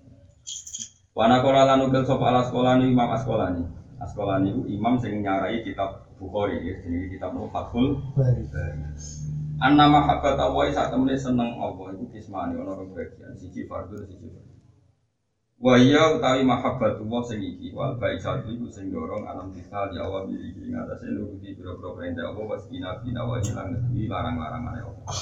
[1.13, 3.63] Wana kola lan ukel sapa ala sekolah ni imam sekolah ni.
[4.01, 8.45] Sekolah ni imam sing nyarai kitab Bukhari ya, jenenge kitab Fathul Bari.
[9.61, 14.50] Anna mahabbat Allah sak temene seneng Allah iku kismani ana kebagian siji fardhu siji fardhu.
[15.61, 20.25] Wa iya utawi mahabbatullah sing iki wal baisatu iku sing dorong alam kita di awal
[20.25, 25.13] diri ing atase nuruti pira-pira perintah Allah was bina bina wa ilang ngeduwi larang-larangane Allah.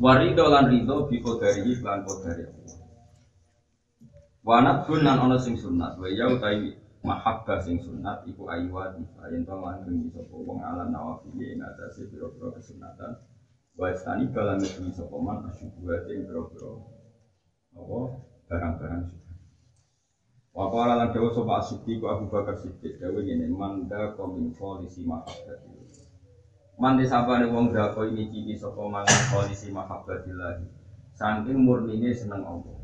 [0.00, 2.76] Warido lan rido bi qadari lan qadari Allah.
[4.40, 6.72] Wa natbun lan ana sing sunat wa iya utawi
[7.04, 12.56] mahabbah sing sunat iku ayyuati yen to langgeng sapa wong alam nawafil ing atase pira-pira
[12.56, 13.20] kesunatan.
[13.76, 16.72] Wa istani kalan ngeduwi sapa man asyubuhat ing pira-pira
[17.76, 19.24] apa barang-barang.
[20.54, 25.02] Waktu orang lan dawa sopa asyidik ku Abu Bakar Siddiq dawa ini manda komin polisi
[25.02, 25.90] mahabbatillah.
[26.78, 29.02] Man disabane wong drako ini ciri sopa man
[29.34, 30.62] polisi mahabbatillah.
[31.18, 32.78] Saking murnine seneng Allah.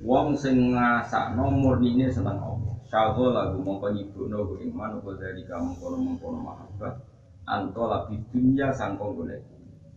[0.00, 2.80] Wong sing ngrasakno murnine seneng Allah.
[2.88, 6.96] Syago lagu mongko nyibukno ku iman apa dari kamu kono mengkono mahabbat.
[7.44, 9.44] Anto labi dunia sangkong golek.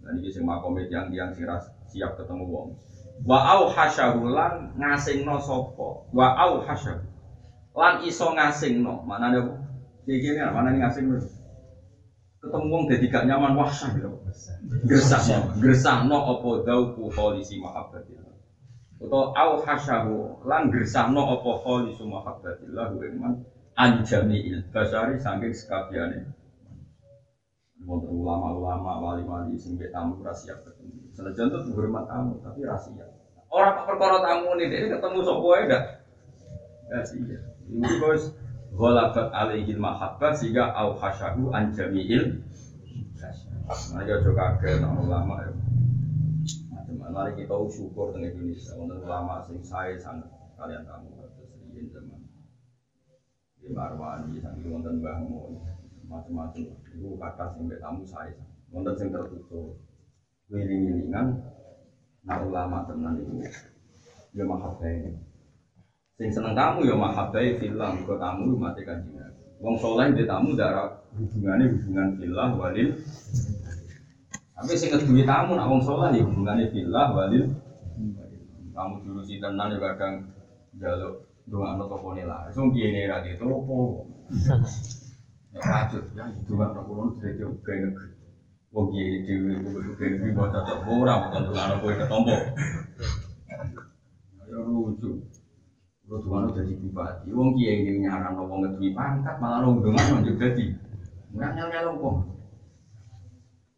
[0.04, 1.32] Dan ini sing yang yang
[1.88, 2.70] siap ketemu wong
[3.26, 5.88] wa au hasyahu lan ngasingno sapa?
[6.14, 7.04] Wa au hasyahu
[7.76, 9.04] lan iso ngasingno.
[9.08, 9.40] Manane
[10.08, 11.20] iki ngene mana ngasingno?
[12.40, 14.16] Ketemu wong dadi gak nyaman wah sah gitu
[14.88, 18.36] gresahno gresahno apa dauku kholisi mahabbatillah.
[19.00, 23.44] Utawa au hasyahu lan gresahno apa kholisu mahabbatillah iman
[23.76, 26.32] anjamiil basari saking sekabiane.
[27.80, 30.99] Wonten ulama-ulama wali-wali sing tamu siap ketemu.
[31.20, 33.04] Senajan tuh hormat tamu tapi rahasia.
[33.52, 35.84] Orang perkara tamu ini dia ketemu sok boy dah.
[36.88, 37.40] Rahasia.
[37.68, 38.32] Ini bos
[38.72, 42.40] ghalabat alaihi mahabbah sehingga au hasyahu an jami'il
[43.70, 45.52] Nah, ya juga kaget nang ulama ya.
[47.10, 50.26] Mari kita syukur dengan Indonesia, wonten ulama sing saya sangat
[50.58, 52.18] kalian tamu terus riyen zaman.
[53.62, 55.22] Di Marwani sambil wonten Mbah
[56.10, 58.34] macam-macam itu kata sing tamu saya
[58.74, 59.78] wonten sing tertutup
[60.50, 61.28] wiling-wilingan
[62.26, 63.46] nah ulama tenan itu
[64.36, 65.16] ya mahabbai
[66.20, 69.30] sing seneng tamu ya mahabbai film kok tamu mati kanjeng
[69.60, 72.90] wong soleh di tamu darah hubungannya hubungan filah walil.
[74.60, 77.46] Tapi sing ngeduwi tamu nak wong soleh ya hubungannya filah walil.
[78.76, 80.32] Kamu dulu si tenan ya kadang
[80.80, 84.06] jaluk doa toko nila so kiai ra itu opo
[85.50, 86.30] Ya wajib ya.
[86.46, 88.19] Kulon dari jauh ke negeri.
[88.70, 89.34] Wong kiai itu
[89.98, 92.38] ke negeri mau cocok ora bukan tuh anak kue ketombo.
[94.46, 95.26] Ya lucu.
[96.06, 97.34] Lu tuh anak jadi bupati.
[97.34, 100.66] Wong kiai ini nyaran wong ngedui pangkat malah lanjut jadi.
[101.34, 102.18] Nggak nyala nyala wong.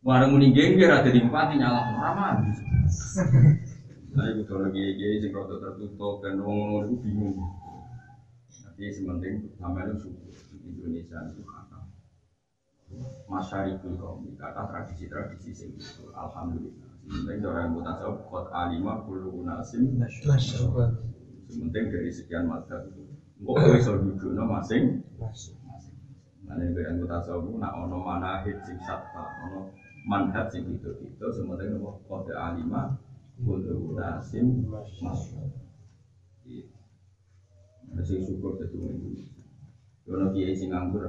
[0.04, 2.44] Warung muni geng ada di bupati nyala ramah.
[4.12, 7.40] Nah, itu kalau kiai sing rada tertutup dan wong itu bingung.
[8.52, 10.12] Tapi sementing sampai itu
[10.68, 11.42] Indonesia itu
[13.28, 16.90] masyarikul kaum kata tradisi-tradisi sing itu alhamdulillah.
[17.02, 20.00] Penting orang mutasawuf kot alimah puluh nasim
[21.52, 23.04] penting dari sekian mata itu.
[23.42, 25.58] Kok bisa duduk masing masing
[26.42, 29.72] Nah, ini yang mutasawuf nak ono manahid sing satta ono
[30.04, 32.92] manhat sing itu itu sementing nopo kode alimah
[33.40, 35.48] puluh nasim masuk
[37.92, 39.44] Masih syukur itu Indonesia.
[40.08, 41.08] Kalau kiai sing nganggur,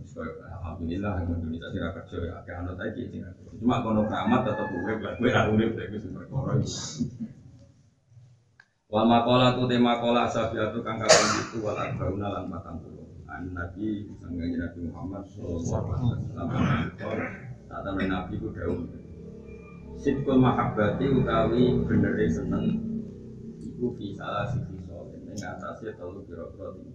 [0.00, 3.20] Alhamdulillah Indonesia sih kerja ya kayak anak tadi sih
[3.60, 6.54] cuma kalau keramat tetap urip lah gue lah urip tapi sih perkara
[8.92, 13.08] Wal makola tu tema kola sabiatu kang kakek itu wal arbauna lan patang puluh.
[13.24, 17.24] An nabi sanggaji nabi Muhammad sallallahu alaihi wasallam
[17.72, 18.84] temen nabi ku dawuh.
[19.96, 22.84] Sitkul mahabbati utawi benere seneng
[23.64, 26.91] iku fi salah sisi solen ing atase kira-kira tinggal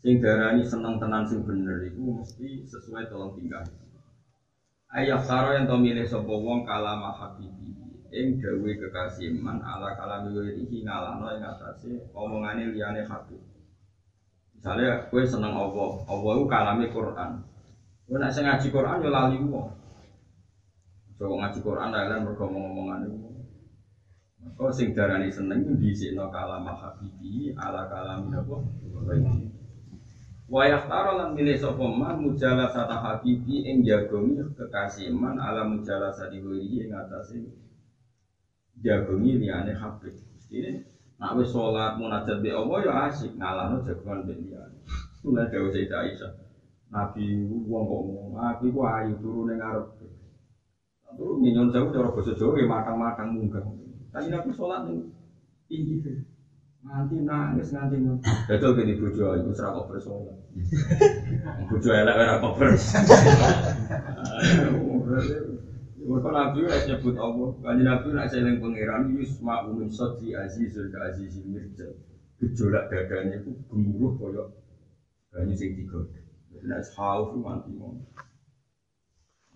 [0.00, 3.64] sing darani seneng tenan sing bener iku mesti sesuai tolong tinggal
[4.96, 7.76] ayah saro yang milih sapa wong kalama habibi
[8.10, 13.38] ing gawe kekasih man ala kalami wirihi ngalano ing atase omongane liyane habib
[14.60, 17.40] Misalnya gue seneng Allah, Allah itu kalami Quran.
[18.04, 19.72] Gue nak ngaji Quran ya lali wong.
[21.16, 23.40] Coba ngaji Quran lah kan bergomong-ngomongan itu.
[24.44, 28.56] Maka sing darani seneng itu disikno habibi ala kalam apa?
[30.50, 36.82] Wa yahtara lan milih sapa man mujalasata habibi ing jagongi kekasih man ala mujalasati wiri
[36.82, 37.38] ing atase
[38.82, 40.10] jagongi liyane habib.
[40.50, 40.82] Ini
[41.22, 44.78] nak wis salat munajat be Allah ya asik ngalahno jagongan be liyane.
[45.22, 46.32] Mulai dawuh Sayyidah Aisyah.
[46.90, 49.86] Nabi wong kok ngomong, Nabi ku ayu turu ning ngarep.
[51.14, 53.62] Turu minyon jauh cara basa Jawa ya matang-matang munggah.
[54.10, 55.06] Tapi Nabi sholat nih
[55.70, 56.02] tinggi
[56.80, 56.88] tuh.
[56.88, 58.24] Nganti nangis nganti nangis.
[58.48, 60.36] Betul gini bojo itu serah kok bersolat.
[61.68, 62.70] Bojo elek ora kok ber.
[66.00, 71.12] Mereka Nabi nek nyebut Allah, kanjeng Nabi nek seling pangeran yusma min sodri azizul ka
[71.12, 71.92] azizil mirjal.
[72.40, 74.48] Gejolak dadanya itu gemuruh koyok
[75.28, 76.00] banyu sing tiga.
[76.50, 77.92] Jadi nek haus mati mau.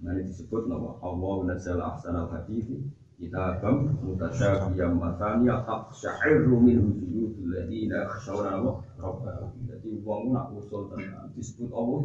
[0.05, 8.05] Nah ini disebut nama Allah nazzal ahsanal hadithi kitabam mutasyabiyam matani taqsya'iru min wujudul ladina
[8.05, 8.59] yakhshawna
[8.99, 9.51] rabbahum.
[9.71, 12.01] Jadi wong nak usul tenan disebut Allah.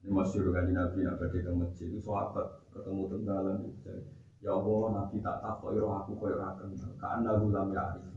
[0.00, 3.68] Ini masyur kan di Nabi nak pergi ke masjid itu sahabat ketemu tenggalan
[4.40, 8.08] Ya Allah Nabi tak tak kok iroh aku kok iroh kenal Karena gulam ya arif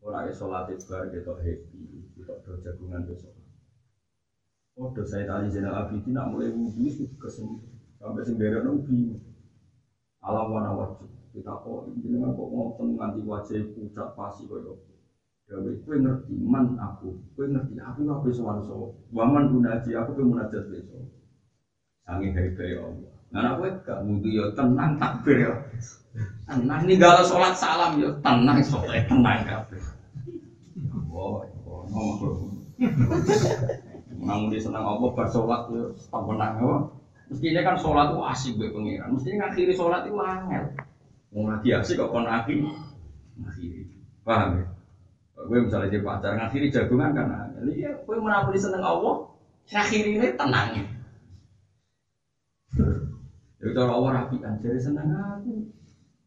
[0.00, 1.82] Orang yang sholat itu kita happy
[2.14, 3.34] Kita do jagungan besok.
[4.78, 7.58] Oh do saya tadi Zainal Abidin nak mulai wudhu itu kesem
[7.98, 9.18] Sampai sendiri nabi
[10.20, 14.60] Alam wana wajib Kita kok ini kok ngomong nganti wajah pucat pasti kok
[15.50, 18.94] Gawe kue ngerti man aku, kue ngerti aku nggak bisa so.
[19.10, 21.10] Waman gunaji aku kue munajat besok.
[22.06, 23.10] Sangi dari dari Allah.
[23.34, 25.54] Nah aku gak mudu yo tenang takbir yo.
[26.46, 29.82] Tenang nih galau sholat salam yo tenang sholat tenang kabeh.
[31.10, 32.62] Oh, oh, ngomong
[34.22, 36.74] Nang di senang Allah bersolat yo tenang yo.
[37.30, 39.14] Mestinya kan sholat itu asik gue pengiran.
[39.14, 40.64] Mestinya ngakhiri sholat itu angel.
[41.30, 42.66] Mau lagi asik kok kon akhiri.
[43.38, 43.82] Ngakhiri.
[44.26, 44.66] Paham ya?
[45.40, 49.24] Gue misalnya jadi pacar ngakhiri jagungan kan, jadi ya gue menapuri seneng Allah,
[49.72, 50.84] ngakhiri ini tenang.
[53.56, 55.64] Jadi kalau Allah rapikan, jadi seneng aku.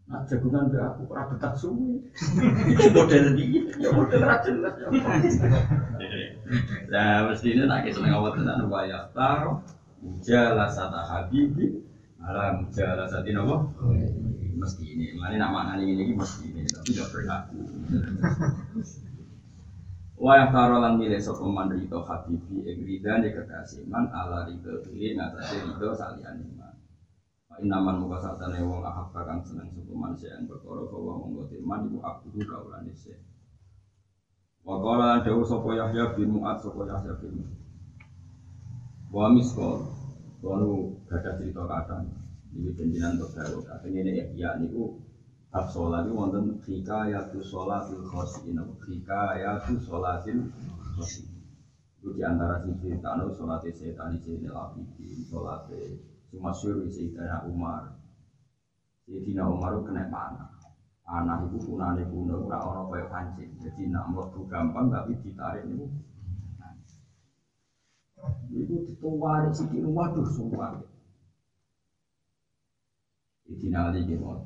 [0.10, 2.02] Nah jagungan be aku ora betah suwi.
[2.74, 4.88] Iki model iki, ya model ra jelas ya.
[6.90, 9.14] Lah mesti ini nak seneng Allah tenan wa ya
[10.04, 10.20] taro.
[10.20, 11.80] Jalasata habibi
[12.20, 13.56] ala mujalasati napa?
[14.54, 17.58] Mesti ini, mana nak maknanya ini mesti ini, tapi tidak berlaku.
[20.24, 25.68] Wayah tarolan milih sopo man rito habibi ing ridane kekasih man ala rito diri ngatasi
[25.68, 26.76] rito salian iman.
[27.60, 32.00] Inaman muka satane wong ahab kang seneng sopo man yang berkoro bahwa monggo man ibu
[32.00, 33.20] abdu kaulan ise.
[34.64, 37.44] Wa qala dawu sopo Yahya bin Mu'ad sopo Yahya bin
[39.14, 39.86] Wa miskol
[40.42, 42.10] Kono gada cerita kadang
[42.50, 43.38] Ini jenjinan untuk
[43.70, 44.98] Katanya ini ya niku
[45.54, 46.10] Bab sholat.
[46.10, 48.58] Itu wonten hikayatu sholatil khosiin.
[48.58, 50.50] Hikayatu sholatil
[50.98, 51.30] khosiin.
[52.02, 55.94] Itu di antara si cerita no sholatnya setan ini Abidin Sholatnya
[56.34, 57.94] Sumasyur Sayyidina Umar.
[59.06, 60.50] Sayyidina Umar kena panah.
[61.06, 63.54] Panah itu punane kuno Ora orang kaya pancing.
[63.62, 65.86] Jadi nak melebu gampang tapi ditarik itu
[68.54, 70.80] Itu dituwari sikit Waduh sumpah.
[73.44, 74.44] Sayyidina Ali gimana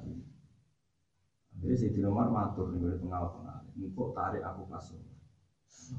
[1.58, 3.66] jadi si Dino Umar matur nih dari pengawal pengawal.
[3.78, 5.02] Engkau tarik aku kasih,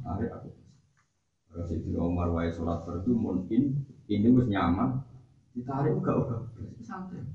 [0.06, 0.54] tarik aku.
[1.50, 5.02] Kalau si Dino Umar wae sholat fardu mungkin ini wis nyaman,
[5.58, 6.38] ditarik enggak udah
[6.86, 7.26] santai.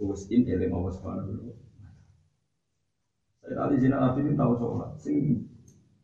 [0.00, 1.52] Wis in eling Allah subhanahu
[3.44, 5.44] Saya tadi Zina Nabi ini tahu sholat, sing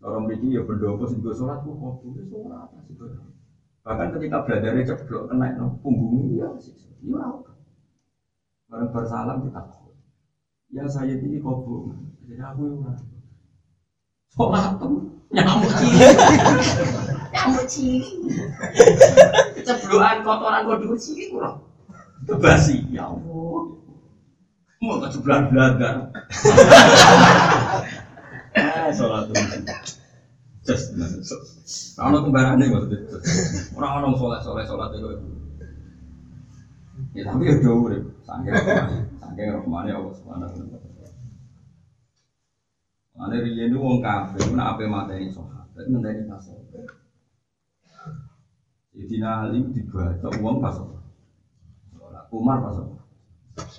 [0.04, 2.96] orang begini ya berdoa sing juga sholat kok itu sholat sih
[3.80, 7.24] Bahkan ketika belajarnya ceplok kena no, punggungnya ya sih, iya
[8.70, 9.62] Barang bersalam kita
[10.70, 11.90] Ya saya ini kobo.
[12.28, 12.94] Jadi aku yang
[14.78, 15.02] tuh
[15.34, 15.98] nyamuk ciri.
[17.34, 18.10] nyamuk ciri.
[19.58, 21.66] Kecebloan kotoran kodoh ciri kurang.
[22.30, 22.86] Kebasi.
[22.94, 23.62] Ya Allah.
[24.80, 25.94] Mau kecebloan belajar.
[28.50, 28.90] Ah.
[30.70, 30.94] Just,
[31.98, 33.02] kalau kembaran nih maksudnya,
[33.74, 35.10] orang-orang sholat sholat sholat itu,
[37.10, 38.54] ya tapi ya jauh deh, sanggih
[39.18, 41.10] saking rahmane Allah Subhanahu wa taala.
[43.20, 46.46] Ane riyen wong kafir nek ape mateni sahabat ngenteni pas.
[48.94, 50.76] Jadi dibaca uang pas.
[52.30, 52.78] Umar pas.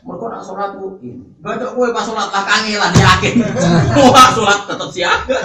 [0.01, 1.21] Mereka nak sholat ku ini.
[1.45, 3.35] Baca kue pas sholat lah kangelan yakin.
[4.09, 5.37] Wah sholat tetap siaga.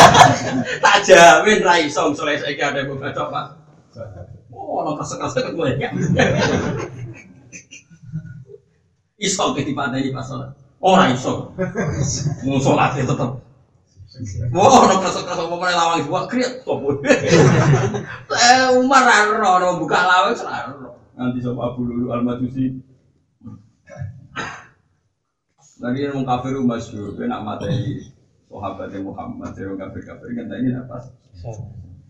[0.84, 3.46] tak jamin ra iso soleh saiki ada yang baca pak.
[4.50, 5.90] Oh, ono kesek-kesek gue ya.
[9.18, 10.50] Iso ke dipateni pas sholat.
[10.82, 11.54] Ora iso.
[12.42, 13.38] Mau sholat ya tetap.
[14.50, 16.98] Wah, ono kesek-kesek mulai lawang dua kriat sopo.
[17.06, 20.90] Eh Umar ra ora buka lawang ora.
[21.18, 22.87] Nanti sama Abu Lulu Al-Majusi
[25.78, 28.02] Lagi yang kafir masyur, dia nak materi
[28.50, 31.06] sahabatnya Muhammad, dia kafir kafir kan ini apa?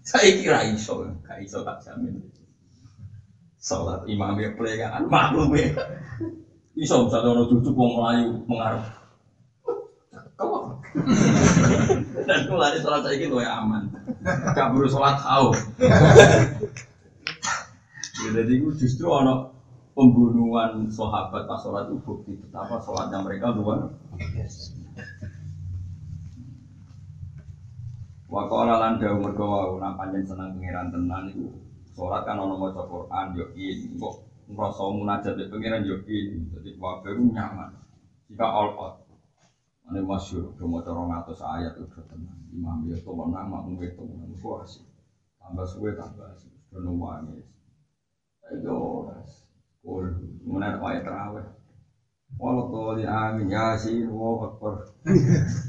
[0.01, 2.17] Saya kira iso, gak iso tak jamin.
[3.61, 5.69] Salat imam ya play kan, maklum ya.
[6.81, 8.89] Iso misalnya orang cucu mau melayu mengarep.
[10.39, 10.81] Kau
[12.25, 13.93] dan mulai sholat saya gitu ya aman.
[14.57, 15.53] Gak perlu sholat tahu.
[18.33, 19.58] Jadi justru ono
[19.99, 23.91] pembunuhan sahabat pas sholat itu bukti betapa sholatnya mereka luar
[28.29, 31.49] Wakola lan dawu mergo wau nak panjen pangeran tenan iku
[31.97, 33.49] salat kan ana maca Quran yo
[33.97, 34.15] kok
[34.53, 37.73] ngrasa munajat be pangeran yo in dadi ku nyaman.
[38.29, 39.01] Jika all out.
[39.89, 42.39] Ane masyhur do maca 200 ayat udah tenan.
[42.53, 44.85] Imam yo to menang makmum itu menang asik
[45.41, 47.49] tambah suwe tambah asik nangis
[48.53, 49.09] ayo
[49.83, 50.05] Kul,
[50.43, 51.47] kemudian ayat terawih.
[52.37, 54.75] Walau amin yasin, wow akbar.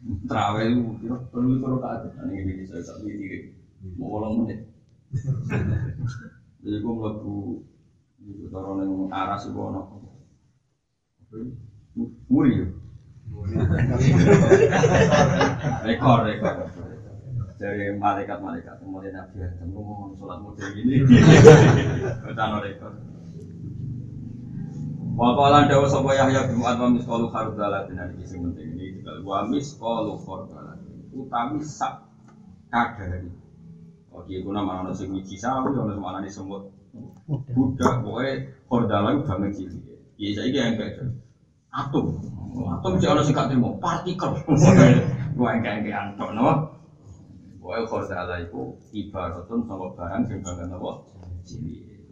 [0.00, 2.12] Terawih itu perlu perlu kaget.
[2.24, 3.52] Ini ini saya tak diri.
[4.00, 4.64] Mau ulang menit.
[6.60, 7.60] Jadi gue melaku
[8.20, 9.84] itu taruh yang aras itu anak.
[12.32, 12.66] Muri ya.
[15.86, 16.56] Rekor rekor.
[17.60, 21.04] Dari malaikat-malaikat mulai nabi Adam ngomong sholat model gini.
[22.24, 22.92] Betul rekor.
[25.20, 29.44] Wakalan dawa sapa Yahya bin Mu'ad wa misqalu khardalatin iki sing penting ini juga wa
[29.44, 32.08] misqalu khardalatin utawi sak
[32.72, 33.28] kadari.
[34.08, 36.72] Oke, kuna mana ono sing wiji sawi ono sing mana semut.
[37.28, 39.84] Budak pokoke khardalatin banget cilik.
[40.16, 41.12] Iya saiki yang kayak
[41.76, 42.16] atom.
[42.80, 44.32] Atom sih ono sing gak trimo partikel.
[45.36, 46.79] Gua engke engke antok no.
[47.70, 51.06] Pokoknya khordala itu ibaratun sama barang sing banget apa?
[51.46, 52.02] Cilik.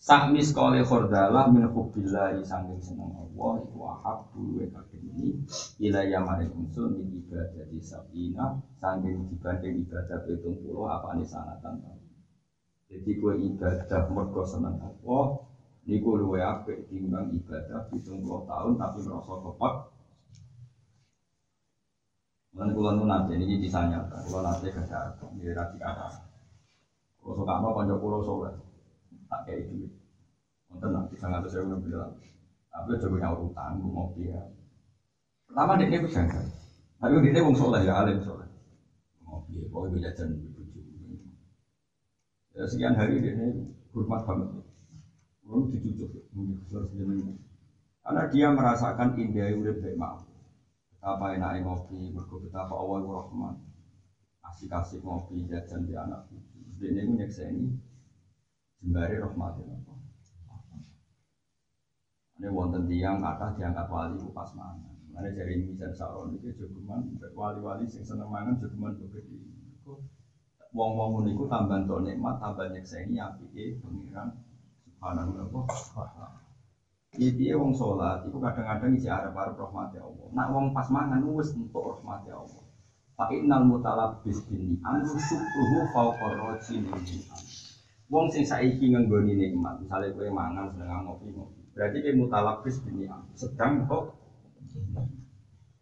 [0.00, 5.36] Sahmi sekali khordala min hubbillahi sangking seneng Allah Iku ahab dulu kakek ini
[5.84, 11.84] Ila yamarin unsur min ibadah di sabina Sangking dibanding ibadah betung pulau apa ini sanatan
[12.88, 15.44] Jadi gue ibadah mergo seneng Allah
[15.84, 19.74] Niku luwe apik timbang ibadah betung puluh tahun tapi merasa kepak
[22.50, 26.08] Mulai kulon itu nanti, ini kisah nyata, kulon nanti kerja, ini rasi kata.
[27.22, 28.54] Kalau suka mau konco pulau soleh,
[29.30, 29.92] tak kayak duit.
[30.70, 32.12] Untuk nanti sangat saya udah bilang,
[32.70, 34.40] tapi coba punya urutan, gue mau dia.
[35.46, 36.46] Pertama dia ini janggal,
[36.98, 38.48] tapi dia wong soleh ya, alim soleh.
[39.22, 40.86] Mau dia, pokoknya jajan bujuk.
[42.50, 44.66] Ya sekian hari dia ini hormat banget.
[45.46, 46.90] Orang dicucuk, mungkin harus
[48.00, 50.29] Karena dia merasakan indah udah baik mau.
[51.00, 53.56] Betapa enaknya ngopi, mergo betapa Allah itu rahman.
[54.44, 56.60] Asik-asik ngopi, jajan di anak cucu.
[56.76, 57.72] Dia ini nyekseni
[58.84, 59.96] jembari rahmatin apa.
[62.36, 64.92] Ini wonten tiang kata diangkat wali ku pas mangan.
[65.16, 69.40] Mana dari misal saron itu jogeman wali-wali sing seneng mangan jogeman begede.
[70.76, 74.36] Wong-wong niku tambah to nikmat, tambah nyekseni apike pengiran
[74.84, 75.64] subhanahu wa.
[77.18, 80.30] Iya wong sholat, itu kadang-kadang isi arab-arab rahmati Allah.
[80.30, 82.62] Nak wong pas mangan wis untuk rahmati Allah.
[83.18, 86.86] Pak Innal mutalabis bini anu syukruhu fauqa rajin
[88.10, 91.60] Wong sing saiki ngenggoni nikmat, misalnya kowe mangan sedang ngopi ngopi.
[91.74, 93.04] Berarti kowe mutalabis bini
[93.34, 94.14] sedang kok.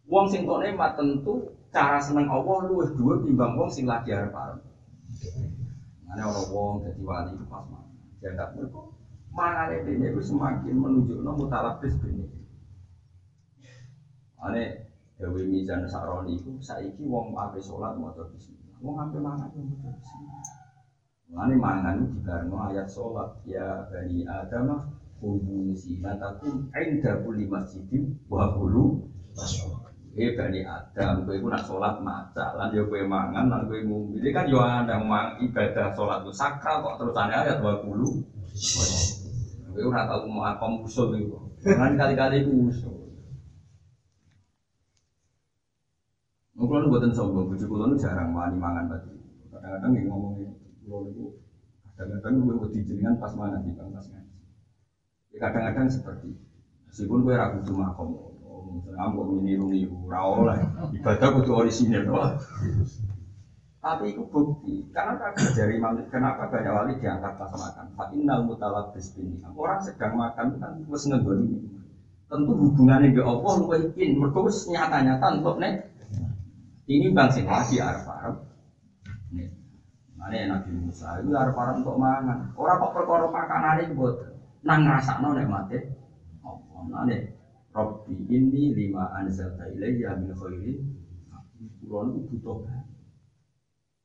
[0.09, 4.65] Wong sing kok nikmat tentu cara seneng Allah luwih dhuwur timbang wong sing lagi arep-arep.
[6.09, 7.93] Ana ora wong dadi wali pas mangan.
[8.17, 8.98] Jangan mergo
[9.33, 12.25] mana ini itu semakin menunjukkan mutalabis ini.
[14.39, 14.63] Ane
[15.19, 18.79] Dewi Mizan Saroni itu saiki wong ape sholat mau bismillah.
[18.79, 20.45] Wong ape mangan mau bismillah.
[21.35, 28.55] Ane mangan itu dikarno ayat sholat ya bani Adam kudu sinatakum inda kulli masjidin wa
[28.55, 29.03] hulu
[30.19, 34.19] Eh bani Adam, kowe iku nak sholat maca, lan yo kowe mangan, lan kowe ngombe.
[34.33, 34.59] Kan yo
[35.05, 38.25] mang ibadah sholat itu sakral kok terusane ayat wa hulu.
[39.79, 41.39] Kowe ora tau mau apa usul iku.
[41.63, 42.99] Jangan kali-kali iku usul.
[46.59, 49.15] Mungkin buatan sombong, bujuk jarang wani mangan tadi.
[49.47, 50.35] Kadang-kadang yang ngomong
[50.83, 51.25] kulo itu
[51.95, 54.35] kadang-kadang gue wedi pas mangan di pas ngaji.
[55.31, 56.35] Ya, kadang-kadang seperti
[56.91, 58.19] meskipun gue ragu cuma kamu
[58.75, 60.59] misalnya kok meniru-niru ora oleh
[60.99, 62.35] ibadah kudu orisinil doang
[63.79, 64.83] tapi itu bukti.
[64.91, 67.85] Karena kagak dari Imam kenapa banyak wali diangkat pas makan.
[67.95, 69.39] Fa innal mutalabis bini.
[69.55, 71.79] Orang sedang makan kan wis ngegoni
[72.29, 75.73] tentu hubungannya dengan Allah lu yakin mereka nyata-nyata untuk nek
[76.85, 78.37] ini bang sing lagi arep-arep
[79.33, 79.49] nih.
[80.13, 82.53] Mana Nabi Musa itu arep-arep untuk mangan.
[82.53, 84.13] Orang kok perkara pakanane buat
[84.61, 85.79] nang ngrasakno nek mate
[86.45, 87.17] apa nane
[87.69, 90.77] Robbi ini lima anzalta ilayya min khairin.
[91.81, 92.61] Kulon itu butuh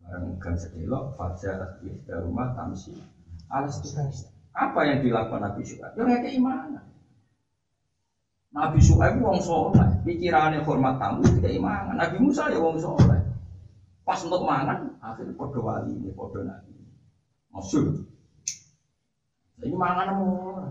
[0.04, 2.92] Barang gang sedelok Fajar ihda rumah tamsi.
[3.48, 3.80] Alas
[4.54, 5.98] Apa yang dilakukan Nabi Syuaib?
[5.98, 6.84] Ya kayak keimanan
[8.54, 9.90] Nabi Syuaib wong soleh.
[10.06, 13.18] Pikirannya hormat tamu itu keimanan Nabi Musa ya wong soleh.
[14.04, 16.76] Pas untuk mangan Akhirnya podo wali ini podo nabi
[17.50, 18.04] Masyur
[19.64, 20.70] Ini mangan orang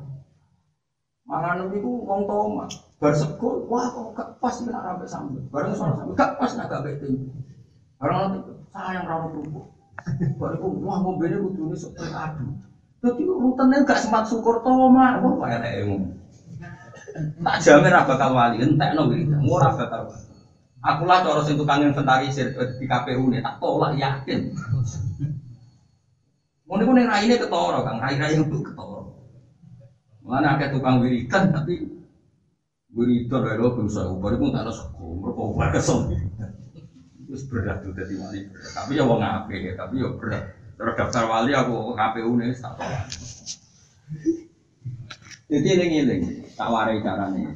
[1.23, 2.67] Mangan itu wong toma.
[2.99, 5.43] Bar sego, wah kok gak pas nek ora sambel.
[5.51, 7.07] Bareng sono sambel gak pas nek gak bete.
[7.99, 9.65] Bareng itu sayang ra kerupuk.
[10.33, 12.57] Itu wah ngombene kudune sok adu.
[12.99, 15.21] Dadi rutene gak semat syukur toma.
[15.21, 16.07] Wah eleke ngono.
[17.45, 19.29] Tak jamin ra bakal wali, entekno iki.
[19.45, 20.25] Ora bakal wali.
[20.83, 24.51] Aku lah cara sing tukang inventarisir di KPU nih tak tolak yakin.
[26.67, 28.99] Mau nih ning raine ketara Kang, rai-rai itu ketara.
[30.27, 31.87] Mana ada tukang wiridan tapi
[32.91, 35.99] wiridan dari lo bisa ubah itu tak ada suku, mereka ubah kesel.
[37.33, 38.71] Itu berat tuh jadi wali berat.
[38.77, 40.53] Tapi ya wong ngape ya, tapi ya berat.
[40.77, 42.93] Terus daftar wali aku KPU nih tak tahu.
[45.49, 46.23] Jadi eling-eling,
[46.53, 47.49] tak warai caranya.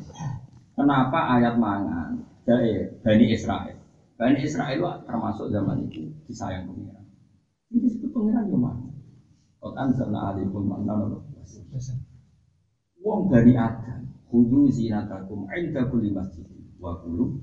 [0.73, 3.77] Kenapa ayat mangan dari Bani Israel?
[4.17, 7.05] Bani Israel termasuk zaman itu disayang pengiran.
[7.69, 8.89] Ini disebut pengiran yang mana?
[9.61, 11.21] Kau kan zona alaikum mana
[12.97, 16.45] Wong Bani Adam, kudu zinatakum inda kulli masjid
[16.81, 17.37] wa kulu.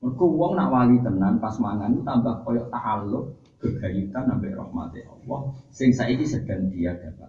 [0.00, 3.24] Mergo wong nak wali tenan pas mangan tambah koyok ta'alluq
[3.60, 5.40] kegayutan sampai rahmati Allah.
[5.68, 7.28] Sing saiki sedang dia dapat.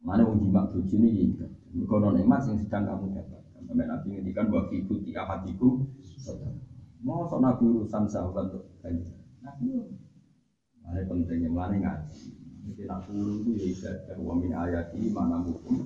[0.00, 1.46] Mana wong jimat bojo ini ya
[1.76, 3.40] Mergo ono nikmat sing sedang kamu dapat.
[3.52, 5.86] Sampai Nabi ngendikan wa fi buti ahadikum
[7.02, 8.62] Mau sok nabi urusan sahabat tuh
[9.42, 9.74] Nabi
[10.82, 12.22] Mana pentingnya mana ngaji.
[12.62, 14.16] Jadi nak guru itu ya ibadah.
[14.22, 15.82] Wa min ayati mana mukum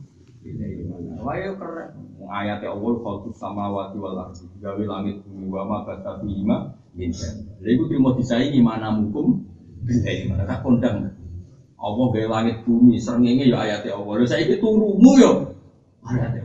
[1.23, 1.91] Wah ya keren.
[2.27, 4.47] Ayat Allah khalqus samawati wal ardi.
[4.63, 7.11] Gawe langit bumi wa ma bata bima min
[7.63, 9.43] Lha iku trimo disaingi mana mukum
[9.87, 10.47] ilaihi mana.
[10.47, 11.11] Tak kondang.
[11.77, 14.23] Allah gawe langit bumi srengenge ya ayat Allah.
[14.23, 15.33] Lha saiki turumu ya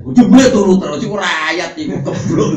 [0.02, 2.52] Ujungnya turu terus iku ayat iku keblok.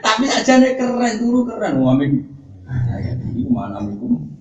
[0.00, 1.76] Tapi aja nek keren turu keren.
[1.76, 2.24] Wa min
[2.72, 4.32] ayat iku mana mukum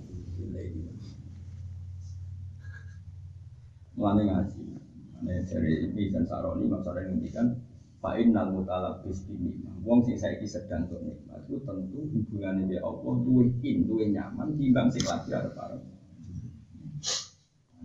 [4.01, 4.60] Mulane ngaji.
[5.21, 6.81] Mulane dari ini dan saroni yang
[7.13, 7.53] ngendikan
[8.01, 13.13] Pak Innal mutalabis bini Wong sing saiki sedang untuk nikmat itu tentu hubungannya dengan Allah
[13.21, 15.81] duwe in, duwe nyaman timbang sing lagi arep arep.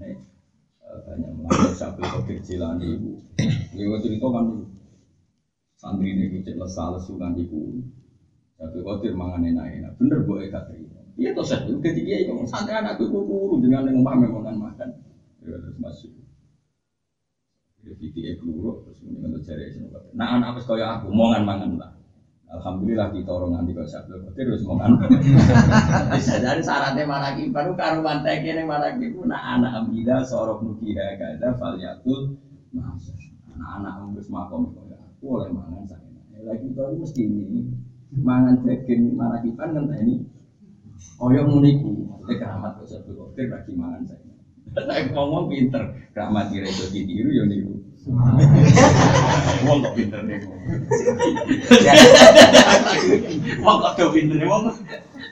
[0.00, 0.16] Nek
[1.04, 3.12] banyak mengenai sapi kopi jilani ibu.
[3.76, 4.44] Ibu cerita kan
[5.76, 7.80] santri ini gue cek lesal sukan ibu.
[8.56, 9.96] Sapi kopi mangan enak-enak.
[10.00, 11.00] Bener bu Eka terima.
[11.16, 14.88] Iya toh saya ketika itu santri anakku kuku dengan yang memang makan makan
[15.46, 16.10] ya terus masuk
[17.86, 19.86] ya video guru terus untuk cari sini.
[20.18, 21.92] Nah anak apa kaya aku mongan mangan lah.
[22.46, 24.98] Alhamdulillah kita orang nanti kau sabda kau terus mongan.
[26.18, 31.14] Bisa jadi syaratnya mana baru karuan teki ini mana pun nah anak ambil sorok nukira
[31.14, 32.34] kada faliatul
[33.54, 36.02] anak-anak ambus makom kaya aku oleh mangan saya.
[36.42, 37.70] Lagi kau mesti ini
[38.18, 40.26] mangan daging mana kipan kan ini
[41.18, 44.25] koyo muniku keramat kau sabda kau lagi mangan saya
[44.84, 47.80] saya ngomong pinter, gak mati reso ditiru ya niru.
[49.66, 50.38] Wong kok pinter nih.
[53.64, 54.70] Wong kok do pinter wong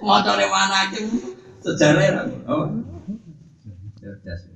[0.03, 0.99] mana aja
[1.63, 2.67] sejarah oh.
[4.01, 4.51] Cerdas.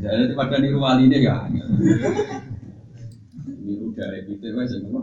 [0.00, 1.50] Jadi pada niru wali ini ya.
[3.64, 5.02] Niru dari pinter wes semua.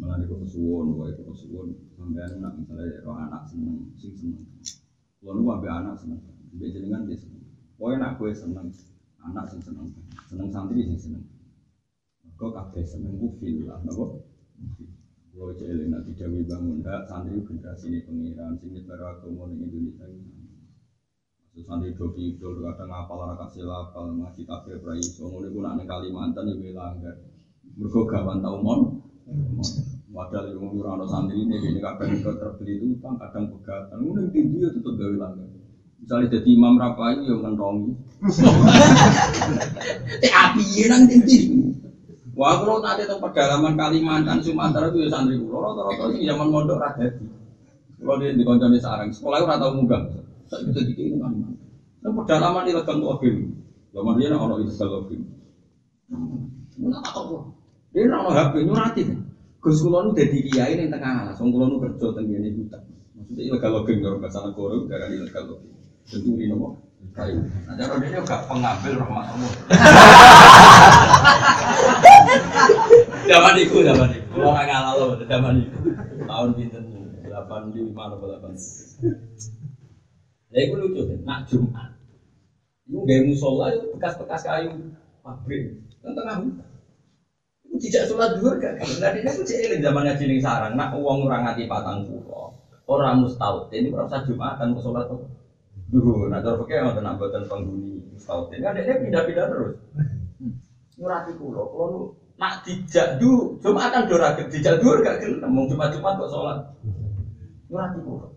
[0.00, 1.76] Malah niku kesuwon, wae kesuwon.
[1.94, 4.42] Sampai anak misalnya roh anak seneng, sing seneng.
[5.22, 6.18] Kalau nu anak seneng,
[6.50, 7.46] ambil jenengan dia seneng.
[7.78, 8.66] Pokoknya anak gue seneng,
[9.22, 9.86] anak sing seneng,
[10.26, 11.22] seneng santri sing seneng.
[12.34, 14.18] Kau kabeh seneng ku fil lah, nopo.
[15.38, 20.26] Nanti Dewi bangun, dak santri generasi ini pengiran, sini baru mau di Indonesia ini.
[21.54, 25.86] Maksud santri doki itu kadang ngapal orang kasih lapal, ngaji kabeh prai, soalnya gue nak
[25.86, 27.14] Kalimantan ya bilang kan,
[27.78, 28.80] mereka gawan tau mon.
[30.12, 33.96] Padahal yang ngurang santri ini, ini kadang terbeli itu utang, kadang pegatan.
[33.96, 35.48] Mungkin tinggi ya tetap gawe langgar.
[36.04, 37.90] Misalnya jadi imam rapai yang ngentongi.
[40.20, 41.38] Teh api ya nang ndi.
[42.36, 45.64] Wah, kalau nanti tentang pedalaman Kalimantan, Sumatera itu ya santri kulo.
[45.64, 47.24] Rata-rata sih zaman mondok radati.
[47.96, 50.02] Kalau dia di koncone sarang, sekolah itu rata munggah.
[50.52, 51.56] Saya bisa dikira Kalimantan.
[52.04, 53.16] Nah, pedalaman di legang tuh.
[53.96, 55.24] Zaman dia ono itu kalau film.
[56.76, 57.48] Mana tak tahu.
[57.96, 59.31] Dia ono HP nyurati kan.
[59.62, 61.38] Gus kulo nu dadi kiai ning tengah alas.
[61.38, 62.82] Wong kulo nu kerja teng ngene hutan.
[63.14, 65.70] Maksudnya ilegal login karo bahasa negara gara ilegal login.
[66.02, 66.82] Tentu ini nopo
[67.14, 67.38] kayu.
[67.70, 69.52] Nah, cara dia juga pengambil rahmat Allah.
[73.22, 74.26] Zaman itu, zaman itu.
[74.34, 75.78] Kalau nggak ngalah loh, zaman itu.
[76.26, 76.84] Tahun pinten,
[77.22, 78.50] delapan lima atau delapan.
[80.52, 81.90] Ya itu lucu kan, nak Jumat.
[82.90, 84.74] Itu gaya musola bekas-bekas kayu
[85.22, 86.71] pabrik, tengah hutan.
[87.72, 88.76] Tidak sholat duhur gak?
[88.76, 92.52] Karena dia itu cilik zaman ngaji sarang, nak uang orang hati patang pulau.
[92.84, 95.24] Orang mustaut, ini berapa Jumatan mau sholat tuh.
[95.88, 98.52] Duhur, nah cara pakai yang tenang buatan penghuni mustaut.
[98.52, 99.74] Ini kan dia pindah-pindah terus.
[101.00, 102.00] Nyurati kulo, kulo nu
[102.36, 106.58] nak dijak du, Jumatan dora dijak duhur gak gelem, mau Jumat-Jumat kok sholat.
[107.72, 108.28] Nyurati kulo.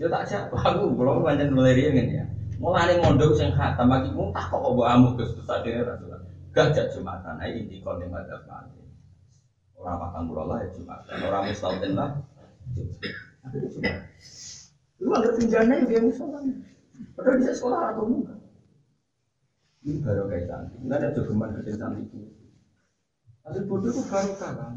[0.00, 2.24] Ya tak siap, aku kulo pancen meleri ngene ya.
[2.60, 5.80] Mulane mondok sing khatam mung tak kok mbok amuk Gus Gus sadene
[6.50, 6.74] sholat.
[6.74, 8.82] Gajah Jumatan, ayo inti kon ada mati.
[9.80, 12.10] Orang patang pulau lah ya Jumatan, orang mustahil lah.
[15.00, 15.20] Jumat.
[15.24, 16.44] Lu pinjana yang dia musola.
[17.16, 18.36] Padahal bisa sekolah atau enggak.
[19.80, 20.78] Ini baru kayak cantik.
[20.84, 22.20] Enggak ada jogeman cantik itu.
[23.48, 24.76] Hasil bodoh itu baru kan.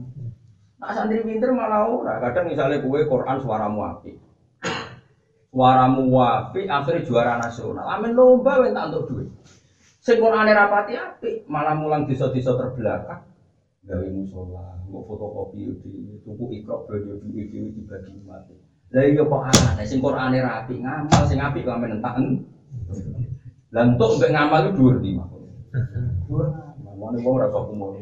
[0.80, 2.24] Nah santri pinter malah ora.
[2.24, 4.16] Kadang misalnya kue Quran suaramu api.
[5.52, 7.84] Suaramu api akhirnya juara nasional.
[7.84, 9.28] Amin lomba went untuk duit.
[10.04, 13.24] Sing rapati api, malah mulang desa-desa terbelakang.
[13.88, 18.56] Gawe musola, mau fotokopi di tuku ikro belanja duit dibagi mati.
[18.92, 22.20] Lah iya kok aneh sing Qur'ane rapi ngamal sing apik kok amen entak.
[23.74, 25.28] Lah entuk mbek ngamal itu dhuwur di mah.
[26.28, 26.48] Dhuwur.
[26.84, 27.98] Mamane wong ora sok umur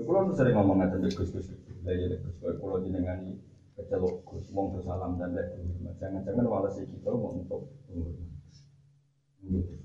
[0.00, 1.52] nu sering ngomong ngaten Gus Gus.
[1.84, 3.36] Lah iya Gus kula jenengan
[3.76, 5.60] kecelok Gus wong salam dan lek
[6.00, 7.68] jangan-jangan malah sih kita mau untuk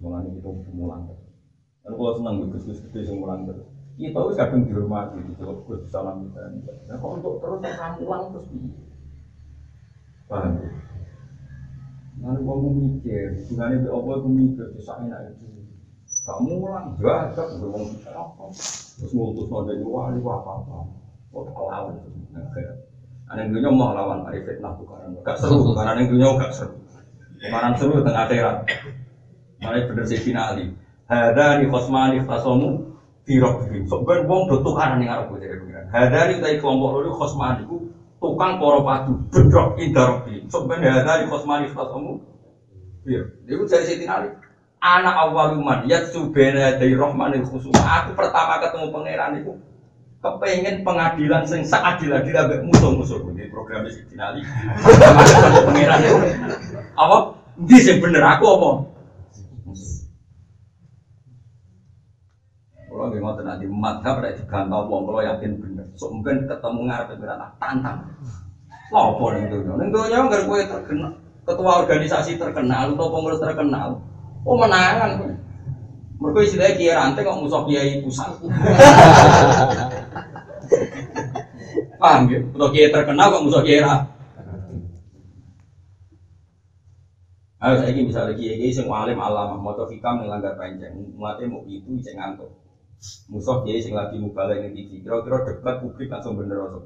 [0.01, 1.31] mulane kita mulang terus.
[1.85, 3.65] Kan kula seneng Gus Gus gede sing mulang terus.
[3.95, 6.39] Kita wis kadung dihormati dicelok Gus salam kita.
[6.89, 7.59] Nah kok untuk terus
[8.03, 8.71] mulang terus piye?
[10.25, 10.69] Paham ya?
[12.15, 15.45] Nanti ku mikir, gunane mbek apa ku mikir bisa enak itu.
[16.25, 18.43] Gak mulang, mbek wong apa.
[18.95, 20.77] Terus ngutus nonton wali apa-apa.
[21.29, 22.09] Kok lawan itu.
[23.25, 26.77] Ada yang dunia mau lawan hari fitnah bukan gak seru, karena yang dunia gak seru.
[27.41, 28.57] Kemarin seru tengah akhirat.
[29.66, 30.70] Mulai bener sih finali.
[31.09, 33.84] Hada ni khosmani khasomu firok bim.
[33.89, 35.86] Sebenarnya wong do tukaran yang arep jadi pengiran.
[35.89, 37.89] Hada ni tadi kelompok loro khosmani ku
[38.22, 40.43] tukang poro padu bedrok indarok bim.
[40.49, 42.22] Sebenarnya hada ni khosmani khasomu
[43.01, 43.28] firok.
[43.49, 44.30] Dia dari sini finali.
[44.86, 47.74] Anak awaluman yatsu bena dari rohmanil khusum.
[47.74, 49.53] Aku pertama ketemu pangeran itu
[50.26, 54.41] kepengen pengadilan sing seadil adil ambek musuh-musuh ini programnya si Dinali
[55.70, 56.18] pangeran itu
[56.97, 57.18] apa
[57.61, 58.70] di sing bener aku apa
[62.86, 65.86] kalau nggak mau nanti madhab ada digantau wong kalau yakin bener.
[65.99, 67.97] So mungkin ketemu ngarep pengiran tantang.
[69.36, 71.11] Nih itu nih itu nyawa nggak gue terkenal
[71.45, 74.01] ketua organisasi terkenal atau pengurus terkenal.
[74.45, 75.38] Oh menangan.
[76.16, 78.32] Mereka istilahnya kiai rantai kok musuh kiai pusat.
[82.01, 82.39] Paham ya?
[82.39, 84.14] Untuk kiai terkenal kok musuh kiai ra.
[87.55, 91.47] Ayo saya ini misalnya kiai kiai sing alim alam, mau hikam yang langgar panjang, umatnya
[91.47, 92.51] mau itu cek ngantuk.
[93.31, 96.83] Musuh kiai sing lagi mubalek ning TV, kira-kira debat publik langsung bener atau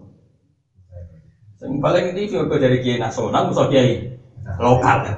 [1.57, 4.13] Sing mubalek ning TV dari kiai nasional, musuh kiai
[4.61, 5.09] lokal.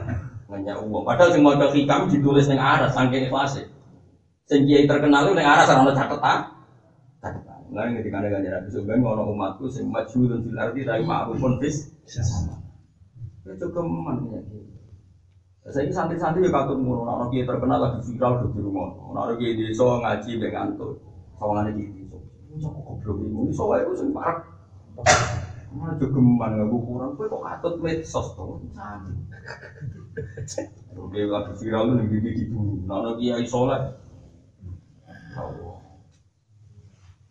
[0.47, 1.03] Nanya uang.
[1.03, 3.59] Padahal sing mau hikam ditulis ning aras, saking ikhlas.
[4.47, 6.39] Sing kiai terkenal itu ning aras ora ono catatan.
[7.71, 11.39] Lain ketika ada ganjaran Nabi Subhan ngono umatku sing maju dan fil ardi tapi ma'ruf
[11.39, 12.59] pun fis sama.
[13.47, 14.39] Itu keman ya.
[15.61, 19.53] Saya ini santri-santri ya katut ngono, orang kiai terkenal lagi viral di rumah, orang kiai
[19.53, 20.97] desa ngaji be ngantuk,
[21.37, 22.17] sawangannya di desa.
[22.57, 24.41] Cok goblok ini, so wae ku sing parek.
[25.71, 29.13] Mana jogeman nggak ukuran, kok kok katut medsos tuh, santri.
[30.97, 32.43] Oke, lagi viral tuh nih di
[32.89, 33.81] orang kiai soleh.
[35.37, 35.77] Allah.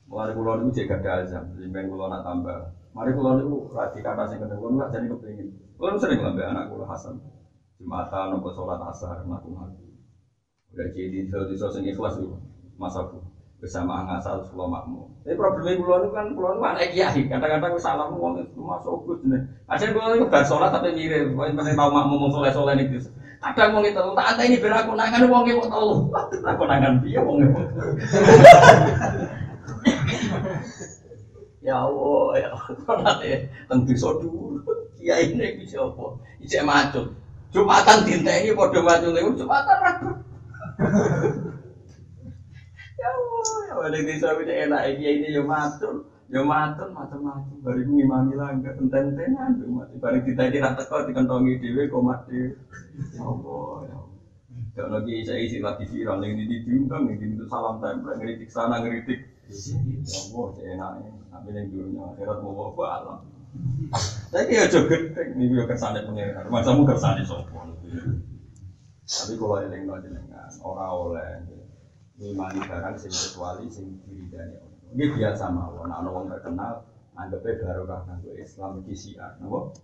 [0.06, 2.78] Mulai pulau itu jaga ada azam, jadi pulau nak tambah.
[2.94, 5.50] Mari pulau itu kata sing pulau nggak jadi kepingin.
[5.74, 7.18] Pulau sering lambe anak pulau Hasan,
[7.80, 9.84] jumatan, nopo sholat asar, ngaku ngaku.
[10.76, 12.36] Udah jadi di di sing ikhlas itu,
[12.76, 13.24] masa bu.
[13.60, 15.04] bersama ngasal sekolah makmum.
[15.20, 17.22] Tapi problemnya kulo itu kan kulo itu anak kiai.
[17.28, 19.36] Kadang-kadang salam wong itu masuk gus nih.
[19.68, 21.36] Akhirnya kulo itu bar sholat tapi mirip.
[21.36, 23.04] Pokoknya penting tahu makmum mau soleh soleh nih.
[23.40, 26.08] Kadang mau itu tak ada ini biar aku nangan wong itu tahu.
[26.56, 27.60] Aku nangan dia wong itu.
[31.60, 33.36] Ya Allah, ya Allah, nanti
[33.68, 34.64] tentu sodu.
[34.96, 36.16] Kiai ini bisa apa?
[36.40, 37.04] Ijek macet.
[37.50, 40.10] Jumatan dintengi padha macet itu Jumatan ragu.
[43.00, 43.08] Ya
[43.70, 47.64] ya Allah, di desa itu enak iki ini yo matur, yo matur macam-macam.
[47.64, 49.96] Bari ku ngimami langgar enten-entenan yo mati.
[50.60, 52.52] Ra teko dikentongi dhewe kok mati.
[53.16, 54.18] Ya Allah, ya Allah.
[54.70, 59.18] Kalau lagi isi lagi viral, yang ini diundang, yang ini salam tempel, ngeritik sana, ngeritik.
[59.50, 61.10] Ya Allah, saya enaknya.
[61.30, 63.18] Tapi yang dulunya akhirat mau bawa alam.
[64.30, 64.94] Tapi ya juga
[65.34, 66.46] ini juga kesannya pengiran.
[66.46, 67.74] Masamu kesannya sopan.
[69.10, 71.30] Tapi kalau eling no jenengan, orang oleh
[72.14, 74.78] ngimani barang sing kecuali sing diridani Allah.
[74.94, 76.86] Ini biasa mawon, ana wong terkenal
[77.18, 79.74] anggape barokah kanggo Islam iki siar, napa?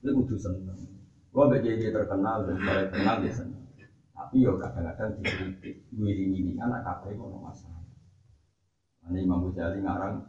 [0.00, 0.80] Lu kudu seneng.
[1.28, 3.68] Gua mbek dia terkenal dan mulai kenal dia seneng.
[4.16, 7.84] Tapi yo kadang-kadang dikritik, wiring ini anak kabeh ono masalah.
[9.12, 10.24] Ini Imam Ghazali ngarang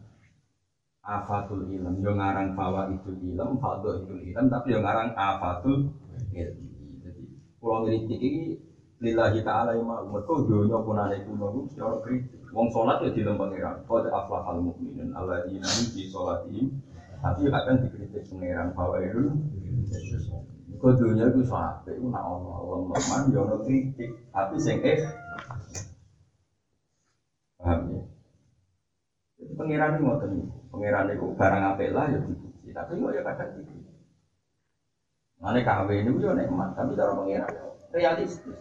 [1.03, 5.91] afatul ilm, yo ngarang fawaidul ilm, fadhilul ilm, tapi yo ngarang afatul
[6.31, 6.57] ilm.
[7.03, 7.23] Jadi
[7.59, 8.43] kalau ngeritik ini
[9.03, 13.83] lillahi ta'ala mereka dunia pun ada kuno itu secara kritik wong sholat ya dilem pangeran.
[13.83, 16.71] Qad aflahal mu'minun alladzina hum fi sholatihim.
[17.19, 19.27] Tapi kadang dikritik pangeran bahwa itu
[20.83, 24.83] Kau dunia itu itu nak Allah Allah man ya ono kritik tapi sing
[27.55, 28.03] paham ya
[29.53, 30.29] jadi pangeran itu ngoten.
[30.33, 32.69] Niku pangeran itu barang apik lah ya dipuji.
[32.73, 33.97] Tapi kok ya kadang dikritik
[35.37, 37.53] Mana kawin itu ya nikmat tapi cara pangeran
[37.93, 38.57] realistis.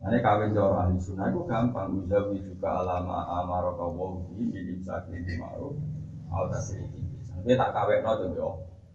[0.00, 1.92] Ini kawin cara ahli sunnah itu gampang.
[2.00, 5.76] Uzawi juga alama amaraka wahi Bidim sakit di ma'ruf.
[6.32, 6.80] Al tasri
[7.28, 8.48] Tapi tak kawin no tuh yo.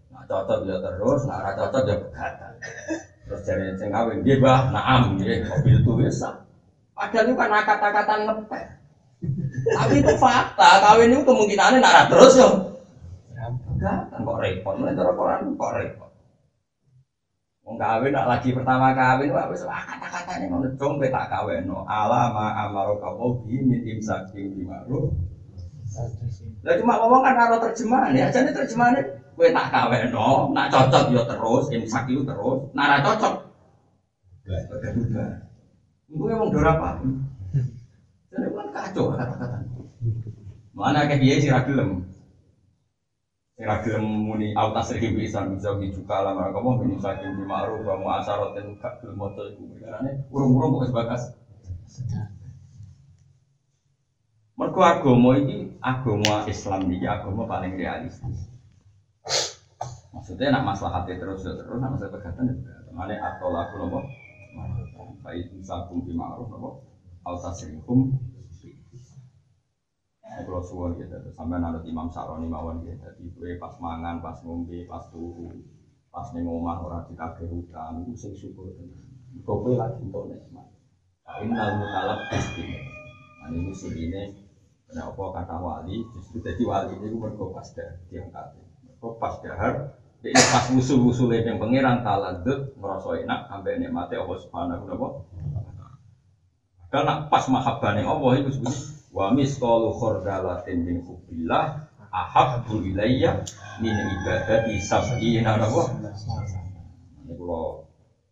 [0.09, 2.53] Nah cocok ya terus, nah ra cocok ya begatan
[3.27, 6.47] Terus jadi sing kawin Dia bah, naam, dia mobil itu bisa
[6.95, 8.76] Padahal itu kan kata-kata ngepek
[9.67, 12.49] Tapi itu fakta, kawin itu kemungkinannya nak ra terus yo
[13.77, 16.09] Begatan kok repot, mulai cara Quran kok repot.
[17.67, 21.83] Wong kawin nak lagi pertama kawin wah wis wah kata-katane ngono dong kowe tak kawinno.
[21.83, 25.11] Ala ma amaro kamu bi min bi ma'ruf.
[26.63, 29.03] Lah cuma ngomong kan karo terjemahan ya, jane terjemahane
[29.35, 31.67] kowe tak kawinno, nak cocok yo terus.
[31.75, 33.33] Imsak itu terus, nak ra cocok.
[36.07, 36.89] Untungnya wong dora apa?
[37.03, 37.26] Jadi kan
[38.97, 39.57] kacau kata-kata.
[40.73, 42.09] Mana kayak dia sih ragelem.
[43.57, 47.97] Ora gelem muni autas iki bisa bisa juga lama kamu bin saking di ma'ruf wa
[47.97, 49.65] mu'asaratin gak gelem moto iku.
[49.81, 51.21] Karena urung-urung kok sebagas.
[54.57, 58.45] Mergo agama iki agama Islam iki agama paling realistis.
[60.13, 62.53] Maksudnya nak maslahatnya terus ya terus nak masalah pegatan ya.
[62.93, 64.05] Mana atau lagu nopo?
[65.25, 66.85] Baik sakum di ma'ruf nopo?
[67.25, 68.36] Autasrikum Nah,
[70.27, 74.85] kalau suwon gitu, sampai nanti Imam Saroni mawon gitu, jadi gue pas mangan, pas ngombe,
[74.85, 75.49] pas turu,
[76.11, 78.69] pas neng omah orang ditagih hutang, itu sing syukur.
[79.45, 80.67] Kowe lagi untuk nikmat.
[81.45, 82.63] Innal mutalab pasti.
[82.63, 84.33] Nah ini musuh ini,
[84.89, 88.57] kenapa kata wali, justru jadi wali ini gue mergo pas dah diangkat.
[88.83, 94.83] Mergo pas dahar, ini pas musuh-musuh yang pangeran taladut, merasa enak, sampai nikmati Allah subhanahu
[94.89, 95.87] wa ta'ala.
[96.89, 103.41] Karena pas mahabbah Allah itu sebetulnya wa misqalu khardalatin min hubbillah ahabbu ilayya
[103.81, 105.89] min ibadati sab'ina napa
[107.25, 107.81] ini kula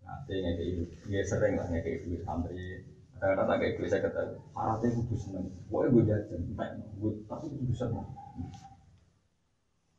[0.05, 2.85] nanti ngekei dia sering lah ngekei duit santri.
[3.15, 5.45] Kadang-kadang tak kayak saya kata syaratnya kudu seneng.
[5.71, 6.39] Pokoknya gue jajan
[6.99, 8.05] gue tapi kudu seneng.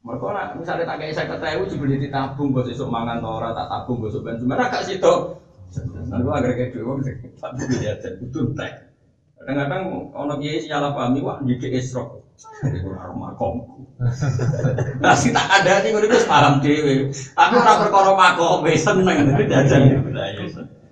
[0.07, 3.67] Mereka nak misalnya tak kayak saya kata gue beli ditabung gue besok mangan tora tak
[3.67, 5.15] tabung besok ben sebenarnya agak situ
[6.07, 6.95] Nanti gue agar kayak gue
[7.43, 8.86] tapi gue jajan kudu entek
[9.47, 12.27] Kadang-kadang ono kiai sing salah pahami wah didik esrok.
[12.67, 13.87] Iku ora makom.
[14.99, 17.15] Nah, sing tak ada nih ngono wis paham dhewe.
[17.15, 20.03] Tapi ora perkara makom wis seneng jajan.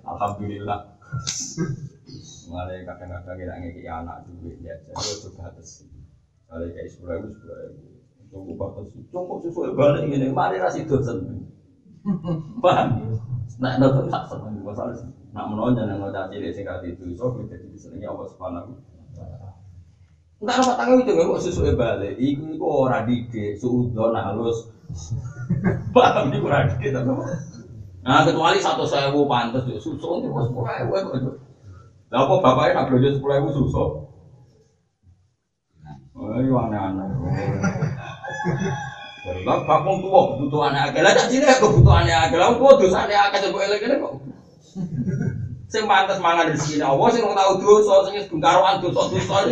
[0.07, 0.79] Alhamdulillah.
[2.47, 5.83] Mulai kadang-kadang kita ngeki anak duit jajan yo coba atas.
[6.47, 7.85] Kalau kayak sepuluh ribu sepuluh ribu.
[8.31, 10.31] Tunggu batas cukup sesuai balik ini.
[10.31, 11.43] Mari rasi dosen.
[12.63, 13.19] Paham?
[13.59, 14.95] Nah, nonton tak seneng masalah.
[15.35, 18.71] Nak menolong jangan ngocah cilik sing kati itu iso jadi disenengi Allah Subhanahu
[20.39, 22.15] Entar apa tangan itu nggak susu balik.
[22.19, 24.67] Iku iku ora dike, suudon halus.
[25.95, 27.11] Paham iku ora dike tapi.
[28.03, 30.95] Nah kecuali satu sewu pantas susu itu sepuluh ewu.
[32.11, 33.85] Lah apa bapaknya nak belanja sepuluh ewu susu?
[36.15, 37.07] Oh, iya aneh-aneh.
[39.43, 41.03] Lah bakung tuwa kebutuhane akeh.
[41.03, 42.37] Lah cine kebutuhane akeh.
[42.39, 44.13] Lah tuwa dosane akeh sebab elek-elek kok.
[45.75, 49.43] Sing pantes mangan rezeki Allah sing ora tau dosa sing wis karuan dosa-dosa.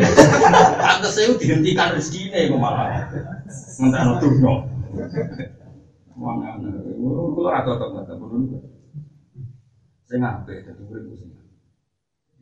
[0.79, 3.11] Pantes e dihentikan rezekine kok malah.
[3.75, 4.53] Ngentekno dunya.
[6.15, 6.79] Wong aneh.
[6.95, 8.63] Kulo ora cocok ngoten kulo.
[10.07, 11.33] Sing apik dadi urip sing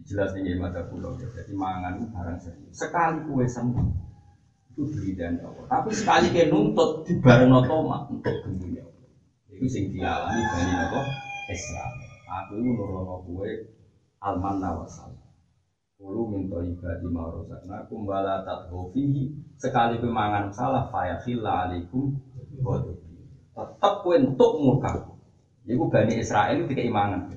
[0.05, 3.87] jelas nih mata pulau jadi mangan barang serius sekali kue sembuh
[4.75, 8.83] itu dan Allah tapi sekali kue nuntut di bareng otoma untuk dunia
[9.47, 10.99] itu sing dialami dari apa
[11.47, 13.51] Islam aku itu nurono kue
[14.23, 15.11] alman nawasal
[16.01, 22.15] Kulu minta ibadi marosakna kumbala tadhofihi sekali pemangan salah fayakhilla alaikum
[22.63, 25.11] wadubi tetap kue untuk muka
[25.61, 27.29] Iku Bani Israel itu keimangan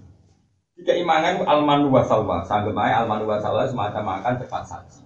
[0.85, 5.01] Keimanan almanu wa salwa, sanggup aja almanu wa salwa semacam makan cepat saji.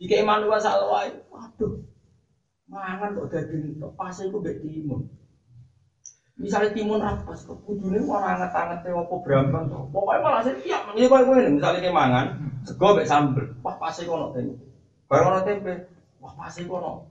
[0.00, 1.72] Jika iman wa salwa, waduh,
[2.66, 4.58] mangan kok daging pas itu bek.
[6.38, 7.50] Misalnya timun apa sih?
[7.66, 9.90] Kudune orang anget-anget apa berambang tuh.
[9.90, 12.26] Pokoknya malah saya tiap ini kau ini misalnya kayak mangan,
[12.62, 14.62] sego bek sambel, wah pas itu ono tempe.
[15.10, 15.72] Barang ono tempe,
[16.22, 17.10] wah pas itu ono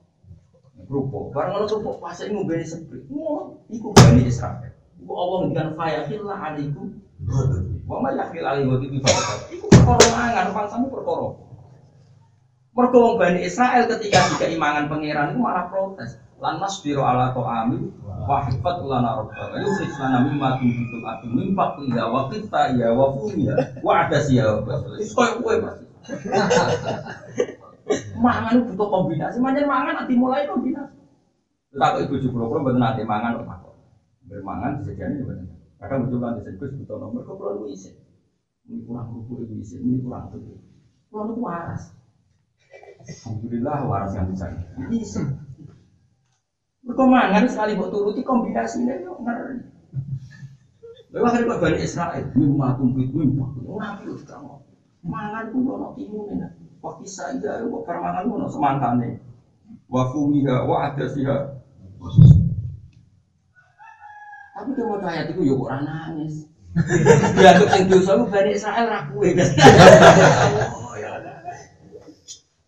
[0.88, 1.36] kerupuk.
[1.36, 3.04] Barang ono kerupuk, pas itu ngubeni sepi.
[3.12, 4.72] Ngono, iku bani Israel.
[4.96, 6.88] Iku Allah ngendikan fayahillah alaikum
[7.88, 11.28] Wa ma yakil ali wa tibi Iku perkara mangan, bangsamu perkara.
[12.78, 16.22] Mergo wong Bani Israel ketika dikeimangan pangeran itu malah protes.
[16.38, 22.04] Lan nasbiru ala ta'ami wa hifat lana rabbaka yukhrij lana mimma tunbitul ardu min faqliha
[22.14, 24.94] wa qitta ya wa fumiya wa adasiya wa basal.
[25.18, 25.86] Koyo kowe pasti.
[28.22, 30.94] Mangan butuh kombinasi, manjan mangan nanti mulai kombinasi.
[31.74, 33.74] Tak ibu juga kalau betul nanti mangan kok
[34.28, 35.34] Bermangan disediakan juga.
[35.82, 37.98] Kadang betul kan disebut butuh nomor kok perlu isi.
[38.68, 40.60] Ini kurang rupu ini isi, ini kurang tuh.
[41.08, 41.96] Kurang itu waras.
[43.08, 44.52] Alhamdulillah waras yang bisa.
[46.88, 46.96] Bisa.
[46.96, 49.60] Berkemangan sekali buat turuti kombinasinya yuk ngeri.
[51.12, 54.64] Lalu akhirnya kok balik Israel, mimma tumpit mimma, ngapi lu sekarang.
[55.04, 56.48] Mangan pun ono timun ini.
[57.04, 59.20] Bisa aja, kok permangan pun ono semangkane.
[59.92, 61.38] Wa fumiha, wa adasiha.
[64.58, 66.48] Tapi dia mau ayat itu yuk orang nangis.
[67.38, 69.34] Dia tuh sing dosa lu bani Israel rakuwe.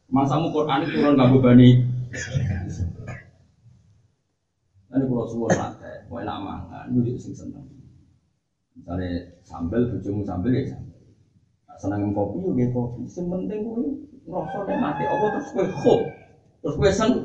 [0.10, 1.70] Masamu Quran itu turun gak bani.
[4.90, 7.62] Ini kalau suwon nate, mau enak mangan, gue sing seneng.
[8.74, 10.98] Misalnya sambel, bujumu sambel ya sambel.
[11.78, 13.06] Seneng kopi, ya kopi.
[13.06, 13.86] Sementing gue
[14.26, 15.06] ngerasa deh mati.
[15.06, 16.06] Apa terus gue hope,
[16.66, 17.22] terus gue seneng.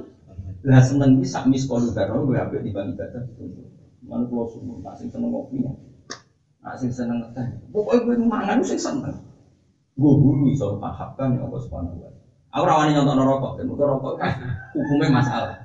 [0.68, 1.88] Lah seneng bisa mis kalau
[2.28, 3.24] gue ambil di bang ibadah.
[4.04, 5.64] Mana kalau suwon, tak sing seneng kopi.
[5.64, 7.48] Nak sing seneng teh.
[7.72, 9.24] Pokoknya gue mangan sing seneng.
[9.96, 12.12] Gue guru iso pahamkan ya Allah Subhanahu wa
[12.54, 14.30] Aku rawani nyontok rokok, dan mungkin rokok kan
[14.78, 15.63] hukumnya masalah.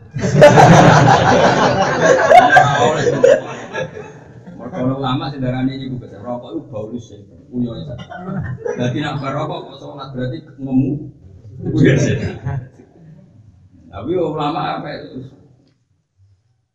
[4.59, 7.93] Mereka ulama sedarane ini gue rokok itu bau sih, punya itu.
[8.79, 10.91] Jadi nak berokok kok sholat berarti ngemu.
[13.89, 15.29] Tapi ulama apa itu?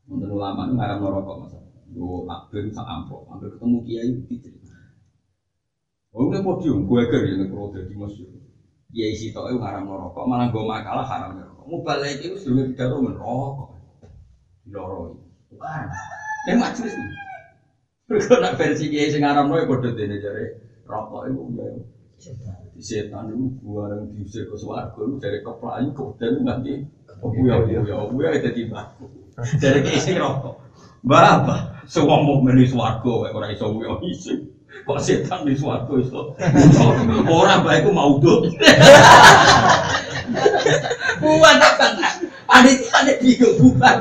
[0.05, 1.59] Untuk ulama itu ngarang merokok masa.
[1.95, 4.51] Gue akhir sak ampok, hampir ketemu kiai itu.
[6.15, 8.44] Oh ini podium, gue kira ini kalau jadi masyur.
[8.95, 11.67] Kiai si tau itu haram merokok, malah gue makalah haram merokok.
[11.67, 13.75] Mau balik itu sebelum pidato merokok.
[14.71, 15.19] Loro
[15.51, 15.87] Bukan.
[16.47, 17.11] Ini majelis nih.
[18.05, 20.45] Berikut nak versi kiai sing haram merokok bodoh dene jare
[20.87, 22.55] rokok itu ya.
[22.71, 26.73] Di setan itu gua yang diusir ke suarga itu dari keplayu kemudian nanti
[27.19, 28.95] buya buya buya itu tiba.
[29.59, 30.63] Dari kiai sing rokok.
[31.05, 34.54] Bapak, semua mau meni suarga, orang iso buya isi.
[34.83, 36.35] Kok setan di suatu itu?
[37.31, 38.51] Orang baik mau dong.
[41.23, 41.87] Buat apa?
[42.45, 43.97] Panitia ada bingung bukan.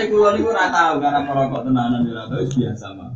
[0.00, 3.12] Di kulon itu rata tahu karena merokok tenanan di rata biasa mah.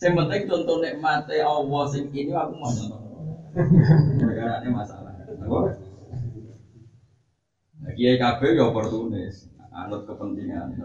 [0.00, 3.00] Yang penting contoh nikmati Allah sing ini aku mau nonton.
[4.20, 5.12] Karena ini masalah.
[7.84, 10.76] Nah, Kiai KB ya oportunis, anut kepentingan?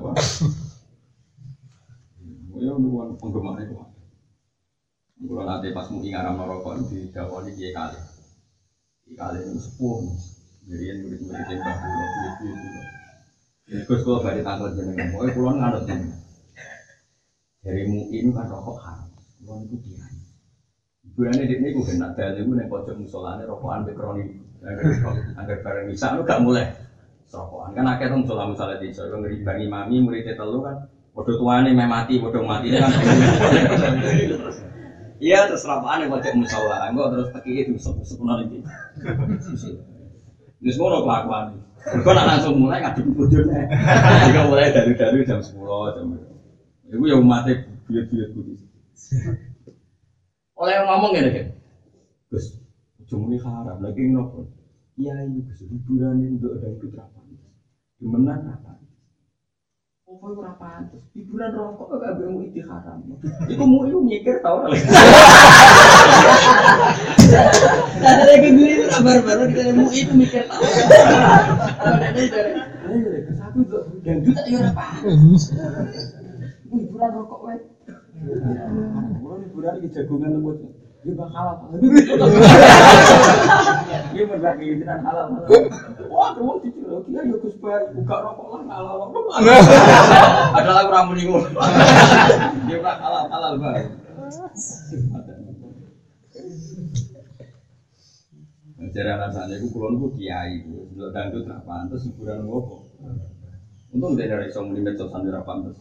[2.60, 3.72] Ya nuwun penggemar itu.
[5.20, 8.00] Kalau nanti pas mau ngaram merokok di Jawa ini dia kali,
[9.08, 10.00] di kali itu sepuh.
[10.68, 12.06] Jadi yang murid-murid yang bahu lo,
[12.44, 12.48] itu.
[13.88, 16.20] Terus kalau balik tanggal jenengan, mau pulang ngadot jenengan.
[17.64, 19.08] Dari mungkin kan rokok haram,
[19.40, 20.04] pulang itu dia.
[21.16, 24.24] Bulannya di ini gue kena dalil gue nih pojok musolane rokokan bekroni,
[25.36, 26.68] agar bareng bisa lu gak mulai
[27.32, 30.76] rokokan kan akhirnya musola musola di sana ngeribangi mami muridnya telu kan
[31.20, 32.88] Bodoh tuane meh mati, bodoh mati kan.
[35.20, 37.76] Iya terus rapaan yang wajib musola, enggak terus teki itu
[38.08, 38.64] sepenuh ini.
[40.64, 41.60] Wis ngono kelakuan.
[41.76, 43.68] Kok nak langsung mulai ngadep bojone.
[44.32, 45.60] Jika mulai dari-dari jam 10
[45.92, 46.08] jam.
[46.88, 48.56] Iku ya umate buyut-buyut kudu.
[50.56, 51.48] Oleh ngomong ngene kan.
[52.32, 52.64] Gus,
[53.04, 54.48] ujung ini haram lagi ngopo.
[54.96, 57.20] Iya, iya, Gus, hiburan ini untuk ada itu apa?
[58.00, 58.79] Gimana apa?
[60.20, 61.00] Kok ora pantes.
[61.16, 63.00] Hiburan rokok kok gak mau itu haram.
[63.48, 64.76] Iku mau iku mikir tau ora.
[68.04, 70.44] Ada lagi gue itu baru-baru kita mau itu mikir
[72.12, 72.52] dari
[72.90, 73.62] Eh, ke satu
[74.04, 75.44] dan juta ya ora pantes.
[76.68, 77.60] Hiburan rokok wae.
[79.24, 80.58] Kalau hiburan iki jagongan lembut.
[81.00, 81.72] Ya bakal?
[84.12, 85.48] Dia berbagi dengan halal.
[86.12, 89.08] Wah, kamu dicelok ya ya Gus buka rokok lah halal.
[90.60, 91.24] Ada lagu ramu nih
[92.68, 93.88] Dia bilang halal halal Bay.
[98.90, 102.90] Jadi alasannya itu kulon itu kiai itu, sudah dangdut nggak pantas, hiburan ngopo.
[103.96, 105.80] Untung dia dari iso muni medsos sambil ra pantes.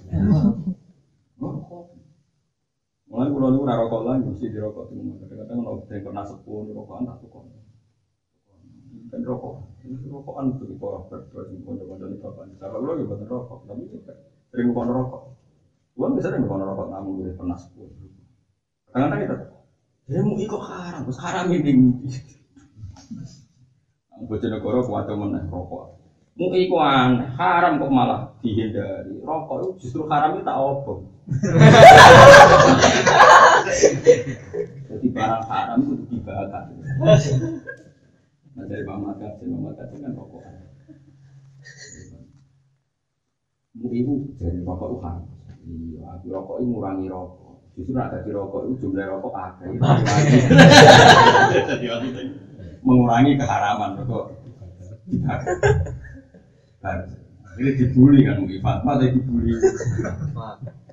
[3.08, 5.16] Mulai kulon itu rokok lagi, mesti dirokok di rumah.
[5.24, 7.44] Kadang-kadang kalau dia pernah sepuh, rokokan tak tukar.
[9.08, 9.52] Kan rokok,
[9.88, 12.52] ini rokokan itu di bawah berdua, di pondok-pondok di bapak.
[12.60, 13.82] Sahabat lo juga rokok, tapi
[14.52, 15.22] sering bukan rokok.
[15.96, 17.88] Kulon bisa sering bukan rokok, namun dia pernah sepuh.
[18.92, 19.34] Kadang-kadang kita,
[20.08, 21.72] dia mau ikut haram, terus haram ini.
[24.28, 25.97] Bojonegoro kuat meneh rokok.
[26.38, 29.18] Mu iku aneh, haram kok malah dihindari.
[29.26, 31.02] Rokok itu justru haram itu tak obong.
[34.86, 36.70] Jadi barang haram itu dibakar.
[38.54, 40.46] Nah dari Mama Kasih, Mama Kasih kan rokok.
[43.82, 45.26] Mu iku jadi rokok itu haram.
[45.66, 47.66] Iya, aku rokok itu ngurangi rokok.
[47.74, 49.74] Justru nak jadi rokok itu jumlah rokok akeh.
[52.86, 54.38] mengurangi keharaman rokok.
[57.58, 59.50] Ini dibully kan mungkin Fatma tadi dibully.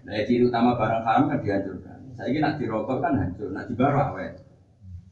[0.06, 1.98] Nah, ciri utama barang haram kan dihancurkan.
[2.18, 4.34] Saya ini nak dirokok kan hancur, nak dibawa awet.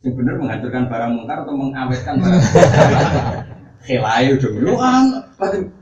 [0.02, 2.42] Yang benar menghancurkan barang mungkar atau mengawetkan barang
[3.84, 4.56] Khelayu dong.
[4.64, 5.06] Lu kan,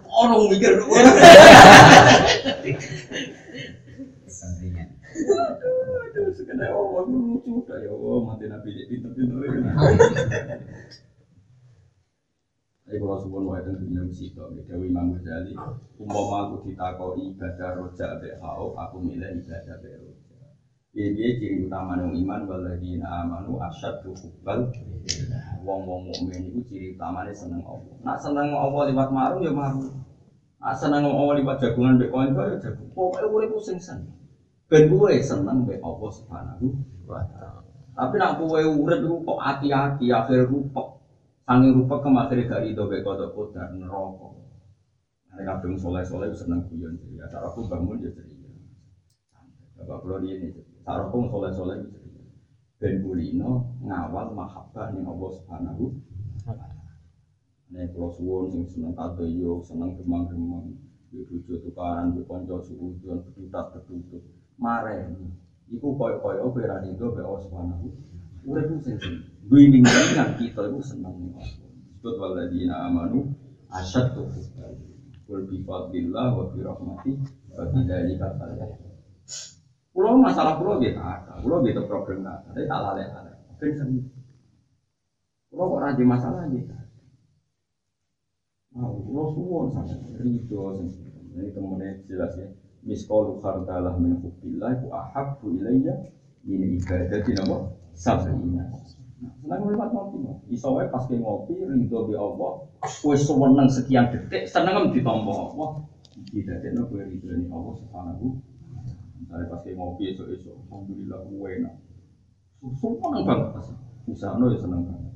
[0.09, 0.73] orang mikir.
[6.11, 9.47] Aduh, sekedar Allah lucu ya Allah mati nabi jadi pinter-pinter.
[12.91, 15.55] Tapi kalau sebuah wae tentang dunia musibah, Dewi Imam Ghazali,
[15.95, 20.11] umpama aku ditakoi ibadah roja BHO, aku milih ibadah BHO.
[20.91, 24.75] Ini ciri utama yang iman waladina amanu asyad hubal
[25.63, 27.95] Wong wong mukmin itu ciri utamanya seneng Allah.
[28.03, 29.87] Nak seneng Allah lewat maru ya maru.
[30.59, 32.91] Nak seneng Allah lewat jagungan mbek kanca ya jagung.
[32.91, 34.11] Pokoke urip sing seneng.
[34.67, 36.67] Ben kowe seneng mbek Allah Subhanahu.
[37.95, 41.00] Tapi nak kowe urip iku kok hati-hati akhir rupek.
[41.41, 44.29] Sangi rupek kemakhir gak itu mbek kodok kodar neraka.
[45.31, 47.25] Nek kadung soleh-soleh seneng guyon ceria.
[47.33, 48.51] Cara aku bangun ya ceria.
[49.73, 50.53] Bapak kula ini
[50.85, 52.23] cara aku soleh-soleh ya ceria.
[52.77, 55.85] Ben kulino ngawal mahabbah ning Allah Subhanahu.
[57.73, 60.75] Nek kula suwun sing seneng tadoyo, seneng gemang-gemang,
[61.09, 64.23] yo bojo tukaran, yo kanca suudon, betutat-betutut.
[64.61, 65.31] Mareni.
[65.71, 67.87] Iku koyo-koyo kowe ra rido be Allah Subhanahu.
[68.41, 69.15] Ku sing sing.
[69.51, 71.45] Winning dengan kita itu seneng Allah.
[71.45, 73.29] Disebut waladina amanu
[73.69, 74.73] asyaddu hubban.
[75.29, 77.11] Qul bi fadlillah wa bi rahmati
[77.53, 78.89] wa bi dzalika falyafrahu.
[79.91, 83.31] Pulau masalah pulau gitu ada, pulau gitu problem ada, tapi tak lalai ada.
[83.59, 83.99] Ben seni.
[85.51, 86.73] Pulau kok rajin masalah gitu.
[88.71, 90.89] Nah, pulau suwon sampai rido sing.
[91.31, 92.47] Ini temennya jelas ya.
[92.87, 96.07] Miskolu khardalah min hubbillah ku ahabbu ilayya
[96.47, 98.65] min ibadati nama sabina.
[99.41, 100.17] Senang lewat ngopi,
[100.49, 102.65] iso wae pas ke ngopi ridho be Allah,
[103.05, 105.69] wis seneng sekian detik, seneng ditampa Allah.
[106.11, 108.37] Tidak ada kowe ridho ni Allah subhanahu
[109.21, 111.75] Misalnya pas kayak ngopi esok-esok, Alhamdulillah gue enak.
[112.81, 113.67] Semua seneng banget pas.
[114.09, 115.11] Bisa no ya seneng banget.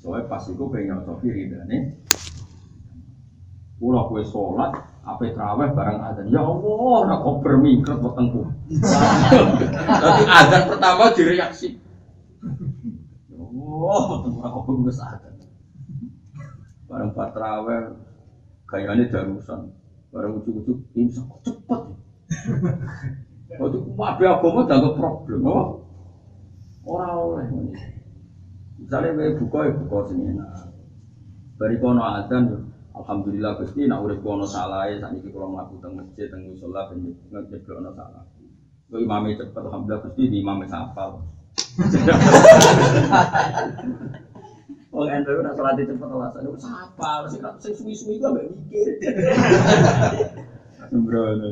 [0.00, 1.96] Soalnya pas itu pengen nyocoki ridane.
[3.80, 4.72] Pulau kue sholat,
[5.04, 6.32] apa terawih barang adzan.
[6.32, 8.48] Ya Allah, nak kau bermingkret wetengku.
[10.02, 11.83] Tapi adzan pertama direaksi.
[13.74, 15.34] Ya wetengku aku bagus adzan.
[16.86, 17.98] Barang pas terawih,
[18.70, 19.74] kayaknya darusan.
[20.14, 21.82] Barang ujuk-ujuk, imsak cepet.
[23.58, 25.66] Waktu wabe agama dianggap problem, oh.
[26.84, 27.46] Orang oleh.
[28.78, 30.68] Misalnya kayak buka ya buka sing enak.
[31.56, 32.58] Bari kono adzan yo.
[32.94, 37.10] Alhamdulillah Gusti nak urip kono salah ya sakniki kula mlaku teng masjid teng musala ben
[37.42, 38.22] nyeblokno salah.
[38.92, 41.24] Kok imame cepet alhamdulillah Gusti di imame sapal.
[44.94, 48.88] Wong endo ora salat cepet alasan iku sapa sing sing suwi-suwi ku ambek mikir.
[50.90, 51.50] Sembrono.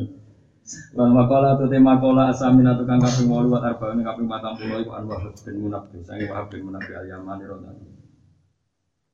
[0.95, 5.11] Wal makola tu tema kola asamina tukang kaping wolu wa arba'in kaping 40 iku an
[5.11, 7.99] wahab bin munabbi sange wahab bin munabbi al yamani radhiyallahu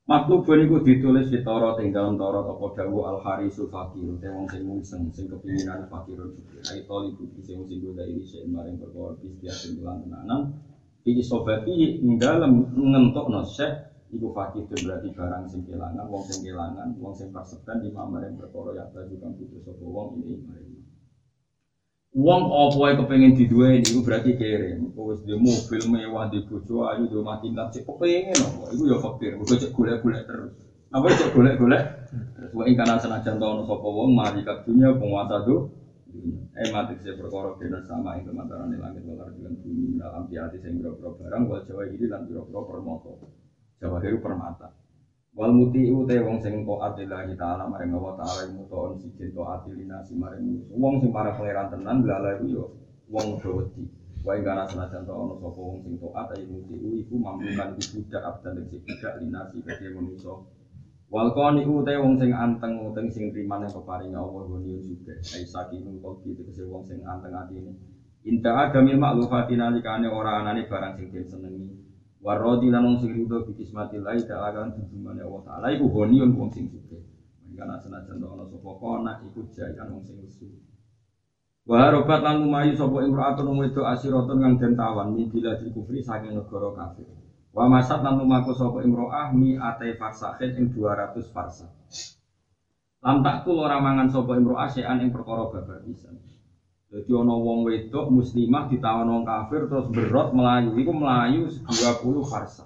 [0.09, 4.49] Maktubun iku ditulis di Taurat ing dalam Taurat apa dawuh al harisul fakir te wong
[4.49, 6.65] sing mungseng sing kepinginan fakirun juga.
[6.73, 10.53] Ai toli budi sing sing goda ini sing maring perkara bisya sing lan tenanan
[11.09, 11.73] iki sobati
[12.05, 17.29] ing dalem ngentokno syekh iku itu berarti barang sing kelangan wong sing kelangan wong sing
[17.33, 20.77] kaseban di maring perkara ya baju kang putus sapa wong ini maring
[22.17, 24.81] Wong apa yang kepengen diduwe iku berarti kere.
[24.97, 28.73] Kok wis duwe mobil mewah di bojo ayu di omah tingkat sik kepengen apa.
[28.75, 29.37] Ya fakir.
[29.37, 30.57] Kok cek golek-golek terus.
[30.89, 31.85] Apa cek golek-golek?
[32.09, 35.69] Terus wae kana senajan ta ono sapa wong mari kat dunya penguasa do.
[36.59, 40.81] Eh mati se perkara bener sama ing kemantaran langit lan dengan bumi dalam piati sing
[40.81, 43.13] boro barang wal jawa iki lan boro permata.
[43.79, 44.73] Jawa heru permata.
[45.37, 49.69] Wal muti te wong sing taat lillahi ta'ala maring Allah ta'ala iku taon siji taat
[49.69, 50.67] linasi maring.
[50.73, 52.65] Wong sing para pangeran tenan lala iku yo
[53.13, 53.85] wong wedi.
[54.27, 56.75] Wae kana senajan to ana sapa wong sing taat ayo muti
[57.05, 60.33] iku mampukan iku budak abdan sing budak linasi kaya manusa.
[61.09, 65.17] Wal qani te wong sing anteng uteng sing riman yang peparing Allah goni juga.
[65.33, 67.73] Ai sakinun qalbi tegese wong sing anteng atine.
[68.29, 71.69] Inta adamil maklufati nalikane ora anane barang sing den senengi.
[72.21, 76.69] Warodi lan sing ridho bi kismatillah ta'ala kan jumane Allah taala iku honiun wong sing
[76.69, 77.01] suke.
[77.41, 80.45] Mangkana senajan ana sapa kona iku jayan wong sing lesu.
[81.65, 86.37] Wa robat lan lumayu sapa imra'atun wedok asiratun kang den tawan mi bila kufri saking
[86.37, 87.18] negara kafir.
[87.53, 91.67] Wa masat lan lumaku sapa imra'ah mi ate farsahin ing 200 farsa.
[92.99, 96.19] Lam takul ora mangan sapa imra'ah sean ing perkara babar pisan.
[96.89, 100.73] Jadi ono wong wedok muslimah ditawan wong kafir terus berot melayu.
[100.77, 102.65] Iku melayu 20 farsa.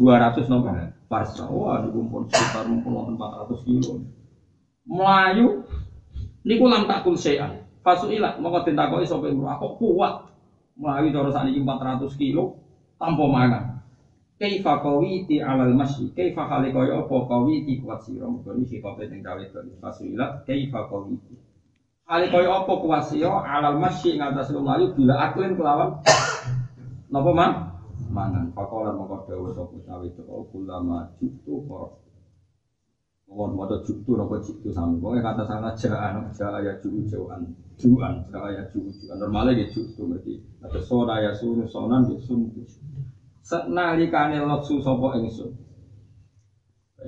[0.00, 0.68] 200 nopo
[1.08, 1.44] farsa.
[1.48, 4.00] Wah, niku pun sekitar mungkin 400 kilo.
[4.88, 5.64] Melayu
[6.44, 7.68] niku lam takul sean.
[7.80, 10.14] Fasuilah moko ditakoki sapa imro kok kuat.
[10.80, 12.56] Melayu cara sakniki 400 kilo
[12.96, 13.64] tanpa mangan.
[14.40, 16.16] Kaifa qawiti alal masyi?
[16.16, 18.24] Kaifa hale kaya apa qawiti kuat sira?
[18.24, 19.44] Muga niki kope ning gawe
[19.84, 21.36] fasuilah kaifa qawiti?
[22.08, 26.00] Ali kaya apa kuwasio alal masyi ngatas melayu bila aklin kelawan.
[27.12, 27.52] Napa man
[28.08, 28.48] mangan.
[28.56, 32.00] Pakolan mongko dawuh sapa cawe itu kulama jutu kok.
[33.30, 34.98] Mohon mau jutu nopo jutu sami.
[34.98, 37.46] Pokoknya kata sangat jaan, jaa ya jutu jauhan,
[37.78, 39.22] juan, jaa ya jutu juan.
[39.22, 40.34] Normalnya dia jutu berarti.
[40.64, 42.50] Ada soda ya sunu sonan dia sun.
[43.50, 45.50] Senalikane sopo ingsun.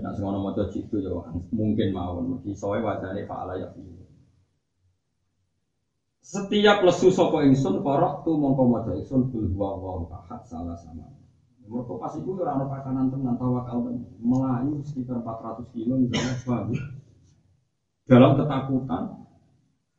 [0.02, 1.12] Nah, semua mau jutu ya
[1.55, 2.43] mungkin mawon.
[2.59, 3.70] Soalnya wajahnya faala ya.
[6.23, 11.06] Setiap lesu sapa ingsun korok tu mongko maca ingsun huwa wa ahad salah sama.
[11.62, 13.86] Mereka pas itu ora ana pakanan tenan tawakal.
[14.19, 16.81] Melayu sekitar 400 kilo misalnya bagus.
[18.09, 19.02] Dalam ketakutan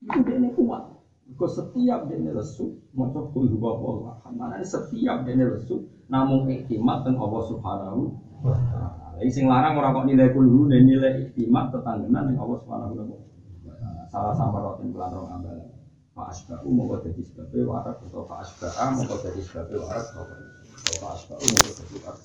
[0.03, 0.92] dia kuat.
[1.33, 4.13] Kau setiap dene lesu, maca kul huwa Allah.
[4.33, 8.01] Mana setiap dene lesu, namun iktimat teng Allah Subhanahu
[8.45, 9.21] wa taala.
[9.31, 14.01] sing larang ora kok nilai kul huwa nilai iktimat tetanggenan teng Allah Subhanahu wa taala.
[14.13, 15.73] Salah sambar roten bulan rong ambalan.
[16.13, 20.37] Pak Asbahu mongko dadi sebabe warak utawa Pak Asbaha mongko dadi sebabe warak utawa
[21.01, 22.21] Pak Asbahu mongko dadi warak.